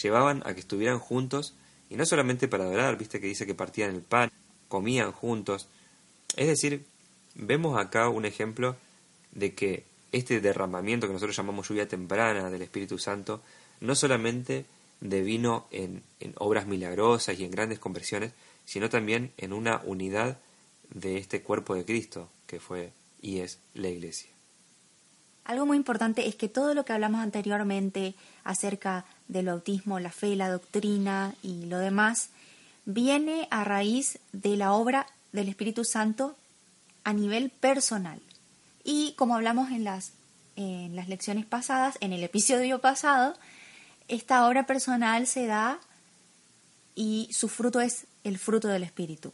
llevaban 0.00 0.40
a 0.46 0.54
que 0.54 0.60
estuvieran 0.60 1.00
juntos, 1.00 1.54
y 1.90 1.96
no 1.96 2.06
solamente 2.06 2.46
para 2.46 2.64
adorar, 2.64 2.96
viste 2.96 3.20
que 3.20 3.26
dice 3.26 3.44
que 3.44 3.56
partían 3.56 3.92
el 3.92 4.02
pan, 4.02 4.30
comían 4.68 5.10
juntos. 5.10 5.66
Es 6.36 6.46
decir, 6.46 6.84
vemos 7.34 7.76
acá 7.76 8.08
un 8.08 8.24
ejemplo 8.24 8.76
de 9.32 9.52
que 9.52 9.84
este 10.12 10.40
derramamiento 10.40 11.08
que 11.08 11.12
nosotros 11.12 11.36
llamamos 11.36 11.68
lluvia 11.68 11.88
temprana 11.88 12.50
del 12.50 12.62
Espíritu 12.62 12.98
Santo, 12.98 13.42
no 13.80 13.96
solamente 13.96 14.64
devino 15.04 15.66
en, 15.70 16.02
en 16.18 16.34
obras 16.38 16.66
milagrosas 16.66 17.38
y 17.38 17.44
en 17.44 17.50
grandes 17.50 17.78
conversiones, 17.78 18.32
sino 18.64 18.88
también 18.88 19.32
en 19.36 19.52
una 19.52 19.80
unidad 19.84 20.38
de 20.90 21.18
este 21.18 21.42
cuerpo 21.42 21.74
de 21.74 21.84
Cristo, 21.84 22.28
que 22.46 22.58
fue 22.58 22.90
y 23.20 23.38
es 23.38 23.58
la 23.74 23.88
Iglesia. 23.88 24.30
Algo 25.44 25.66
muy 25.66 25.76
importante 25.76 26.26
es 26.26 26.36
que 26.36 26.48
todo 26.48 26.72
lo 26.72 26.84
que 26.84 26.94
hablamos 26.94 27.20
anteriormente 27.20 28.14
acerca 28.44 29.04
del 29.28 29.46
bautismo, 29.46 30.00
la 30.00 30.10
fe, 30.10 30.36
la 30.36 30.48
doctrina 30.48 31.34
y 31.42 31.66
lo 31.66 31.78
demás, 31.78 32.30
viene 32.86 33.46
a 33.50 33.62
raíz 33.62 34.18
de 34.32 34.56
la 34.56 34.72
obra 34.72 35.06
del 35.32 35.48
Espíritu 35.48 35.84
Santo 35.84 36.34
a 37.04 37.12
nivel 37.12 37.50
personal. 37.50 38.20
Y 38.84 39.12
como 39.16 39.34
hablamos 39.34 39.70
en 39.70 39.84
las, 39.84 40.12
en 40.56 40.96
las 40.96 41.08
lecciones 41.08 41.44
pasadas, 41.44 41.98
en 42.00 42.14
el 42.14 42.24
episodio 42.24 42.80
pasado, 42.80 43.34
esta 44.08 44.46
obra 44.46 44.66
personal 44.66 45.26
se 45.26 45.46
da 45.46 45.78
y 46.94 47.28
su 47.32 47.48
fruto 47.48 47.80
es 47.80 48.06
el 48.22 48.38
fruto 48.38 48.68
del 48.68 48.82
Espíritu. 48.82 49.32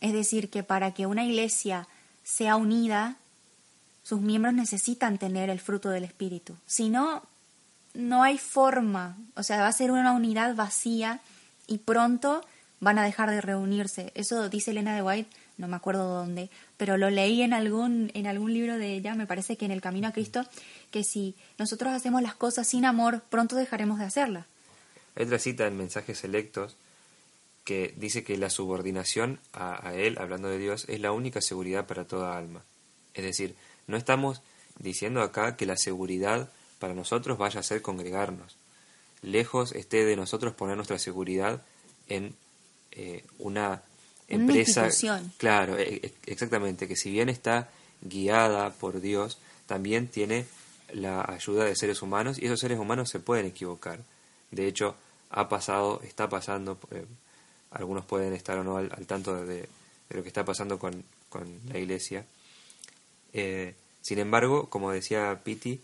Es 0.00 0.12
decir, 0.12 0.50
que 0.50 0.62
para 0.62 0.92
que 0.92 1.06
una 1.06 1.24
iglesia 1.24 1.88
sea 2.22 2.56
unida, 2.56 3.16
sus 4.02 4.20
miembros 4.20 4.54
necesitan 4.54 5.18
tener 5.18 5.50
el 5.50 5.60
fruto 5.60 5.88
del 5.90 6.04
Espíritu. 6.04 6.56
Si 6.66 6.90
no, 6.90 7.22
no 7.94 8.22
hay 8.22 8.38
forma. 8.38 9.16
O 9.34 9.42
sea, 9.42 9.60
va 9.60 9.68
a 9.68 9.72
ser 9.72 9.90
una 9.90 10.12
unidad 10.12 10.54
vacía 10.54 11.20
y 11.66 11.78
pronto 11.78 12.44
van 12.80 12.98
a 12.98 13.04
dejar 13.04 13.30
de 13.30 13.40
reunirse. 13.40 14.12
Eso 14.14 14.48
dice 14.48 14.70
Elena 14.72 14.94
de 14.94 15.02
White, 15.02 15.36
no 15.58 15.68
me 15.68 15.76
acuerdo 15.76 16.08
dónde, 16.08 16.50
pero 16.76 16.96
lo 16.96 17.10
leí 17.10 17.42
en 17.42 17.52
algún, 17.52 18.10
en 18.14 18.26
algún 18.26 18.52
libro 18.52 18.78
de 18.78 18.94
ella, 18.94 19.14
me 19.14 19.26
parece 19.26 19.56
que 19.56 19.64
en 19.64 19.70
El 19.70 19.80
Camino 19.80 20.08
a 20.08 20.12
Cristo, 20.12 20.44
que 20.90 21.04
si 21.04 21.34
nosotros 21.58 21.92
hacemos 21.92 22.22
las 22.22 22.34
cosas 22.34 22.68
sin 22.68 22.84
amor, 22.84 23.22
pronto 23.30 23.56
dejaremos 23.56 23.98
de 23.98 24.04
hacerlas. 24.04 24.46
Hay 25.14 25.24
otra 25.24 25.38
cita 25.38 25.66
en 25.66 25.78
Mensajes 25.78 26.18
Selectos 26.18 26.76
que 27.64 27.94
dice 27.96 28.22
que 28.22 28.36
la 28.36 28.50
subordinación 28.50 29.40
a, 29.52 29.92
Él, 29.94 30.18
hablando 30.20 30.48
de 30.48 30.58
Dios, 30.58 30.84
es 30.88 31.00
la 31.00 31.10
única 31.10 31.40
seguridad 31.40 31.86
para 31.86 32.04
toda 32.04 32.36
alma. 32.36 32.62
Es 33.14 33.24
decir, 33.24 33.56
no 33.86 33.96
estamos 33.96 34.42
diciendo 34.78 35.22
acá 35.22 35.56
que 35.56 35.66
la 35.66 35.76
seguridad 35.76 36.50
para 36.78 36.94
nosotros 36.94 37.38
vaya 37.38 37.60
a 37.60 37.64
ser 37.64 37.82
congregarnos. 37.82 38.56
Lejos 39.22 39.72
esté 39.72 40.04
de 40.04 40.14
nosotros 40.14 40.54
poner 40.54 40.76
nuestra 40.76 40.98
seguridad 40.98 41.62
en 42.08 42.36
eh, 42.92 43.24
una 43.38 43.82
empresa. 44.28 44.86
institución. 44.86 45.32
Claro, 45.38 45.78
e- 45.78 46.00
e- 46.02 46.12
exactamente, 46.26 46.88
que 46.88 46.96
si 46.96 47.10
bien 47.10 47.28
está 47.28 47.68
guiada 48.02 48.70
por 48.74 49.00
Dios, 49.00 49.38
también 49.66 50.08
tiene 50.08 50.46
la 50.92 51.24
ayuda 51.28 51.64
de 51.64 51.74
seres 51.74 52.02
humanos 52.02 52.38
y 52.38 52.46
esos 52.46 52.60
seres 52.60 52.78
humanos 52.78 53.10
se 53.10 53.20
pueden 53.20 53.46
equivocar. 53.46 53.98
De 54.50 54.66
hecho, 54.68 54.94
ha 55.30 55.48
pasado, 55.48 56.00
está 56.04 56.28
pasando, 56.28 56.78
eh, 56.92 57.04
algunos 57.72 58.04
pueden 58.04 58.32
estar 58.32 58.58
o 58.58 58.64
no 58.64 58.76
al, 58.76 58.92
al 58.96 59.06
tanto 59.06 59.44
de, 59.44 59.62
de 59.62 59.68
lo 60.10 60.22
que 60.22 60.28
está 60.28 60.44
pasando 60.44 60.78
con, 60.78 61.02
con 61.28 61.60
la 61.68 61.78
iglesia. 61.78 62.24
Eh, 63.32 63.74
sin 64.02 64.18
embargo, 64.20 64.70
como 64.70 64.92
decía 64.92 65.40
Piti, 65.42 65.80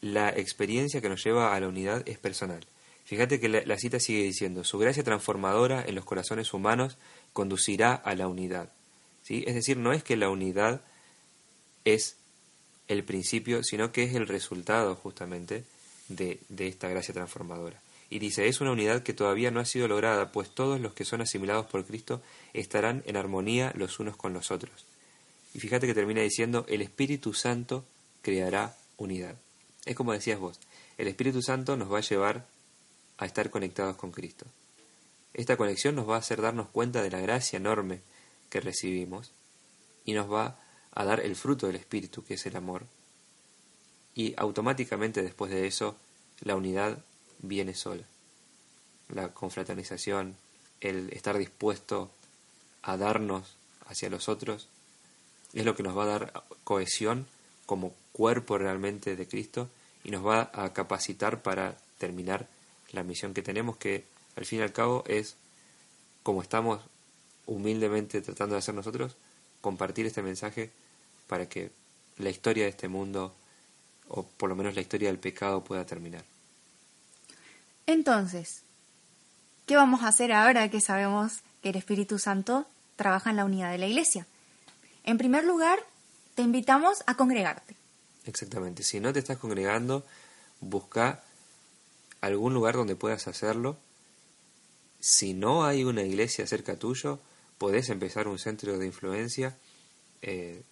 la 0.00 0.30
experiencia 0.30 1.00
que 1.00 1.08
nos 1.08 1.22
lleva 1.22 1.54
a 1.54 1.60
la 1.60 1.68
unidad 1.68 2.02
es 2.08 2.18
personal. 2.18 2.64
Fíjate 3.04 3.38
que 3.38 3.48
la, 3.48 3.62
la 3.66 3.76
cita 3.76 4.00
sigue 4.00 4.22
diciendo, 4.22 4.64
su 4.64 4.78
gracia 4.78 5.04
transformadora 5.04 5.84
en 5.86 5.94
los 5.94 6.04
corazones 6.04 6.52
humanos 6.54 6.96
conducirá 7.32 7.94
a 7.94 8.14
la 8.14 8.28
unidad. 8.28 8.70
¿Sí? 9.22 9.44
Es 9.46 9.54
decir, 9.54 9.76
no 9.76 9.92
es 9.92 10.02
que 10.02 10.16
la 10.16 10.28
unidad 10.28 10.82
es 11.84 12.16
el 12.88 13.04
principio, 13.04 13.62
sino 13.62 13.92
que 13.92 14.04
es 14.04 14.14
el 14.14 14.28
resultado 14.28 14.94
justamente 14.96 15.64
de, 16.08 16.40
de 16.48 16.68
esta 16.68 16.88
gracia 16.88 17.14
transformadora. 17.14 17.80
Y 18.10 18.18
dice, 18.18 18.46
es 18.46 18.60
una 18.60 18.72
unidad 18.72 19.02
que 19.02 19.14
todavía 19.14 19.50
no 19.50 19.60
ha 19.60 19.64
sido 19.64 19.88
lograda, 19.88 20.32
pues 20.32 20.50
todos 20.50 20.80
los 20.80 20.92
que 20.92 21.04
son 21.04 21.22
asimilados 21.22 21.66
por 21.66 21.86
Cristo 21.86 22.20
estarán 22.52 23.02
en 23.06 23.16
armonía 23.16 23.72
los 23.74 24.00
unos 24.00 24.16
con 24.16 24.34
los 24.34 24.50
otros. 24.50 24.84
Y 25.54 25.60
fíjate 25.60 25.86
que 25.86 25.94
termina 25.94 26.20
diciendo, 26.20 26.66
el 26.68 26.82
Espíritu 26.82 27.32
Santo 27.32 27.84
creará 28.20 28.76
unidad. 28.96 29.36
Es 29.84 29.96
como 29.96 30.12
decías 30.12 30.38
vos, 30.38 30.60
el 30.98 31.08
Espíritu 31.08 31.42
Santo 31.42 31.76
nos 31.76 31.92
va 31.92 31.98
a 31.98 32.02
llevar 32.02 32.46
a 33.18 33.26
estar 33.26 33.50
conectados 33.50 33.96
con 33.96 34.12
Cristo. 34.12 34.46
Esta 35.34 35.56
conexión 35.56 35.94
nos 35.94 36.08
va 36.08 36.16
a 36.16 36.18
hacer 36.18 36.42
darnos 36.42 36.68
cuenta 36.68 37.02
de 37.02 37.10
la 37.10 37.20
gracia 37.20 37.56
enorme 37.56 38.00
que 38.50 38.60
recibimos 38.60 39.32
y 40.04 40.12
nos 40.12 40.30
va 40.30 40.58
a 40.92 41.04
dar 41.04 41.20
el 41.20 41.36
fruto 41.36 41.66
del 41.66 41.76
Espíritu, 41.76 42.22
que 42.24 42.34
es 42.34 42.46
el 42.46 42.56
amor. 42.56 42.84
Y 44.14 44.34
automáticamente 44.36 45.22
después 45.22 45.50
de 45.50 45.66
eso, 45.66 45.96
la 46.40 46.54
unidad 46.54 46.98
viene 47.38 47.74
sola. 47.74 48.04
La 49.08 49.28
confraternización, 49.28 50.36
el 50.80 51.10
estar 51.12 51.38
dispuesto 51.38 52.10
a 52.82 52.96
darnos 52.96 53.56
hacia 53.86 54.10
los 54.10 54.28
otros, 54.28 54.68
es 55.54 55.64
lo 55.64 55.74
que 55.74 55.82
nos 55.82 55.96
va 55.96 56.04
a 56.04 56.18
dar 56.18 56.44
cohesión 56.64 57.26
como 57.64 57.94
cuerpo 58.12 58.58
realmente 58.58 59.16
de 59.16 59.28
Cristo 59.28 59.70
y 60.04 60.10
nos 60.10 60.26
va 60.26 60.50
a 60.52 60.72
capacitar 60.72 61.42
para 61.42 61.76
terminar 61.98 62.48
la 62.90 63.02
misión 63.02 63.32
que 63.32 63.42
tenemos, 63.42 63.76
que 63.76 64.04
al 64.36 64.44
fin 64.44 64.60
y 64.60 64.62
al 64.62 64.72
cabo 64.72 65.04
es, 65.06 65.36
como 66.22 66.42
estamos 66.42 66.80
humildemente 67.46 68.20
tratando 68.22 68.54
de 68.54 68.60
hacer 68.60 68.74
nosotros, 68.74 69.16
compartir 69.60 70.06
este 70.06 70.22
mensaje 70.22 70.70
para 71.26 71.48
que 71.48 71.70
la 72.18 72.30
historia 72.30 72.64
de 72.64 72.70
este 72.70 72.88
mundo, 72.88 73.34
o 74.08 74.24
por 74.24 74.48
lo 74.48 74.56
menos 74.56 74.74
la 74.74 74.80
historia 74.80 75.08
del 75.08 75.18
pecado, 75.18 75.64
pueda 75.64 75.86
terminar. 75.86 76.24
Entonces, 77.86 78.62
¿qué 79.66 79.76
vamos 79.76 80.02
a 80.02 80.08
hacer 80.08 80.32
ahora 80.32 80.70
que 80.70 80.80
sabemos 80.80 81.40
que 81.62 81.70
el 81.70 81.76
Espíritu 81.76 82.18
Santo 82.18 82.66
trabaja 82.96 83.30
en 83.30 83.36
la 83.36 83.44
unidad 83.44 83.70
de 83.70 83.78
la 83.78 83.86
iglesia? 83.86 84.26
En 85.04 85.18
primer 85.18 85.44
lugar, 85.44 85.78
te 86.34 86.42
invitamos 86.42 87.02
a 87.06 87.16
congregarte. 87.16 87.76
Exactamente. 88.24 88.82
Si 88.82 89.00
no 89.00 89.12
te 89.12 89.18
estás 89.18 89.38
congregando, 89.38 90.04
busca 90.60 91.22
algún 92.20 92.54
lugar 92.54 92.74
donde 92.74 92.94
puedas 92.94 93.26
hacerlo. 93.26 93.76
Si 95.02 95.34
no 95.34 95.64
hay 95.64 95.82
una 95.82 96.02
iglesia 96.04 96.46
cerca 96.46 96.76
tuyo, 96.76 97.18
podés 97.58 97.88
empezar 97.88 98.28
un 98.28 98.38
centro 98.38 98.78
de 98.78 98.86
influencia. 98.86 99.56
Eh, 100.22 100.62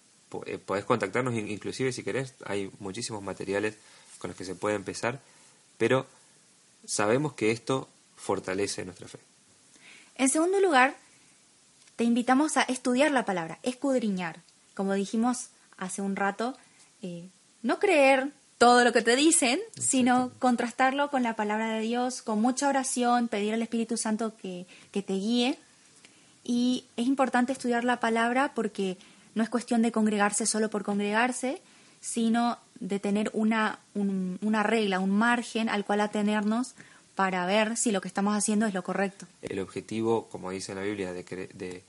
eh, 0.45 0.57
podés 0.57 0.85
contactarnos 0.85 1.33
in- 1.33 1.49
inclusive 1.49 1.91
si 1.91 2.01
querés. 2.01 2.33
Hay 2.45 2.71
muchísimos 2.79 3.21
materiales 3.21 3.75
con 4.19 4.29
los 4.29 4.37
que 4.37 4.45
se 4.45 4.55
puede 4.55 4.77
empezar. 4.77 5.19
Pero 5.77 6.07
sabemos 6.85 7.33
que 7.33 7.51
esto 7.51 7.89
fortalece 8.15 8.85
nuestra 8.85 9.09
fe. 9.09 9.19
En 10.15 10.29
segundo 10.29 10.61
lugar, 10.61 10.95
te 11.97 12.05
invitamos 12.05 12.55
a 12.55 12.61
estudiar 12.61 13.11
la 13.11 13.25
palabra, 13.25 13.59
escudriñar. 13.63 14.39
Como 14.75 14.93
dijimos 14.93 15.49
hace 15.75 16.01
un 16.01 16.15
rato, 16.15 16.55
eh, 17.01 17.27
no 17.63 17.79
creer 17.79 18.31
todo 18.61 18.83
lo 18.83 18.93
que 18.93 19.01
te 19.01 19.15
dicen, 19.15 19.59
sino 19.75 20.29
contrastarlo 20.37 21.09
con 21.09 21.23
la 21.23 21.35
palabra 21.35 21.73
de 21.73 21.81
Dios, 21.81 22.21
con 22.21 22.39
mucha 22.39 22.67
oración, 22.69 23.27
pedir 23.27 23.55
al 23.55 23.61
Espíritu 23.63 23.97
Santo 23.97 24.37
que, 24.37 24.67
que 24.91 25.01
te 25.01 25.13
guíe. 25.13 25.57
Y 26.43 26.85
es 26.95 27.07
importante 27.07 27.53
estudiar 27.53 27.83
la 27.83 27.99
palabra 27.99 28.51
porque 28.53 28.97
no 29.33 29.41
es 29.41 29.49
cuestión 29.49 29.81
de 29.81 29.91
congregarse 29.91 30.45
solo 30.45 30.69
por 30.69 30.83
congregarse, 30.83 31.59
sino 32.01 32.59
de 32.79 32.99
tener 32.99 33.31
una, 33.33 33.79
un- 33.95 34.37
una 34.43 34.61
regla, 34.61 34.99
un 34.99 35.09
margen 35.09 35.67
al 35.67 35.83
cual 35.83 35.99
atenernos 36.01 36.75
para 37.15 37.47
ver 37.47 37.77
si 37.77 37.91
lo 37.91 37.99
que 37.99 38.07
estamos 38.09 38.35
haciendo 38.37 38.67
es 38.67 38.75
lo 38.75 38.83
correcto. 38.83 39.25
El 39.41 39.57
objetivo, 39.59 40.27
como 40.29 40.51
dice 40.51 40.73
en 40.73 40.77
la 40.77 40.83
Biblia, 40.83 41.13
de, 41.13 41.25
cre- 41.25 41.49
de 41.53 41.81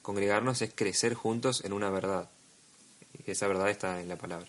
congregarnos 0.00 0.62
es 0.62 0.72
crecer 0.74 1.12
juntos 1.12 1.62
en 1.62 1.74
una 1.74 1.90
verdad. 1.90 2.30
Y 3.26 3.30
esa 3.30 3.46
verdad 3.48 3.68
está 3.68 4.00
en 4.00 4.08
la 4.08 4.16
palabra. 4.16 4.46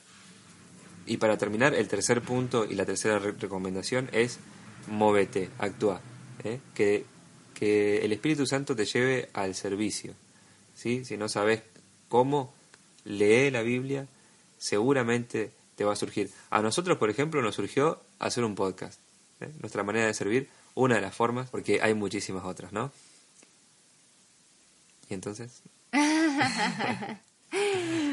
Y 1.07 1.17
para 1.17 1.37
terminar, 1.37 1.73
el 1.73 1.87
tercer 1.87 2.21
punto 2.21 2.65
y 2.65 2.75
la 2.75 2.85
tercera 2.85 3.17
re- 3.19 3.31
recomendación 3.31 4.09
es 4.11 4.39
móvete, 4.87 5.49
actúa. 5.57 6.01
¿eh? 6.43 6.59
Que, 6.75 7.05
que 7.53 7.99
el 8.05 8.11
Espíritu 8.11 8.45
Santo 8.45 8.75
te 8.75 8.85
lleve 8.85 9.29
al 9.33 9.55
servicio. 9.55 10.13
¿sí? 10.75 11.03
Si 11.05 11.17
no 11.17 11.29
sabes 11.29 11.63
cómo, 12.09 12.53
lee 13.05 13.49
la 13.51 13.61
Biblia, 13.61 14.07
seguramente 14.57 15.51
te 15.75 15.83
va 15.85 15.93
a 15.93 15.95
surgir. 15.95 16.29
A 16.49 16.61
nosotros, 16.61 16.97
por 16.97 17.09
ejemplo, 17.09 17.41
nos 17.41 17.55
surgió 17.55 18.01
hacer 18.19 18.43
un 18.43 18.55
podcast. 18.55 18.99
¿eh? 19.41 19.49
Nuestra 19.59 19.83
manera 19.83 20.07
de 20.07 20.13
servir, 20.13 20.49
una 20.75 20.95
de 20.95 21.01
las 21.01 21.15
formas, 21.15 21.49
porque 21.49 21.79
hay 21.81 21.93
muchísimas 21.93 22.43
otras, 22.45 22.71
¿no? 22.73 22.91
Y 25.09 25.13
entonces, 25.13 25.61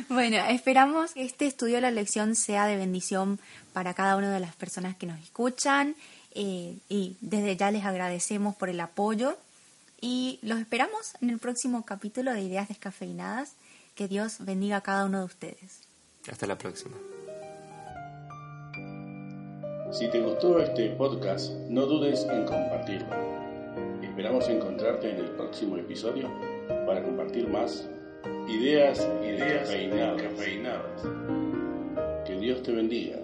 Bueno, 0.08 0.36
esperamos 0.48 1.12
que 1.12 1.24
este 1.24 1.46
estudio 1.46 1.76
de 1.76 1.80
la 1.80 1.90
lección 1.90 2.36
sea 2.36 2.66
de 2.66 2.76
bendición 2.76 3.40
para 3.72 3.94
cada 3.94 4.16
una 4.16 4.32
de 4.32 4.38
las 4.38 4.54
personas 4.54 4.96
que 4.96 5.06
nos 5.06 5.20
escuchan 5.20 5.96
eh, 6.34 6.76
y 6.88 7.16
desde 7.20 7.56
ya 7.56 7.70
les 7.70 7.84
agradecemos 7.84 8.54
por 8.54 8.68
el 8.68 8.80
apoyo 8.80 9.36
y 10.00 10.38
los 10.42 10.60
esperamos 10.60 11.14
en 11.22 11.30
el 11.30 11.38
próximo 11.38 11.84
capítulo 11.84 12.32
de 12.32 12.42
Ideas 12.42 12.68
Descafeinadas. 12.68 13.54
Que 13.94 14.08
Dios 14.08 14.36
bendiga 14.40 14.76
a 14.76 14.80
cada 14.82 15.04
uno 15.04 15.20
de 15.20 15.24
ustedes. 15.24 15.80
hasta 16.30 16.46
la 16.46 16.58
próxima. 16.58 16.96
Si 19.92 20.10
te 20.10 20.20
gustó 20.20 20.58
este 20.58 20.90
podcast, 20.90 21.52
no 21.70 21.86
dudes 21.86 22.26
en 22.28 22.44
compartirlo. 22.44 23.14
Esperamos 24.02 24.48
encontrarte 24.48 25.10
en 25.10 25.18
el 25.18 25.30
próximo 25.30 25.76
episodio 25.76 26.28
para 26.86 27.02
compartir 27.02 27.48
más 27.48 27.88
ideas 28.48 29.06
y 29.22 29.32
descafeinadas. 29.32 30.22
Que 32.26 32.36
Dios 32.36 32.62
te 32.62 32.72
bendiga. 32.72 33.23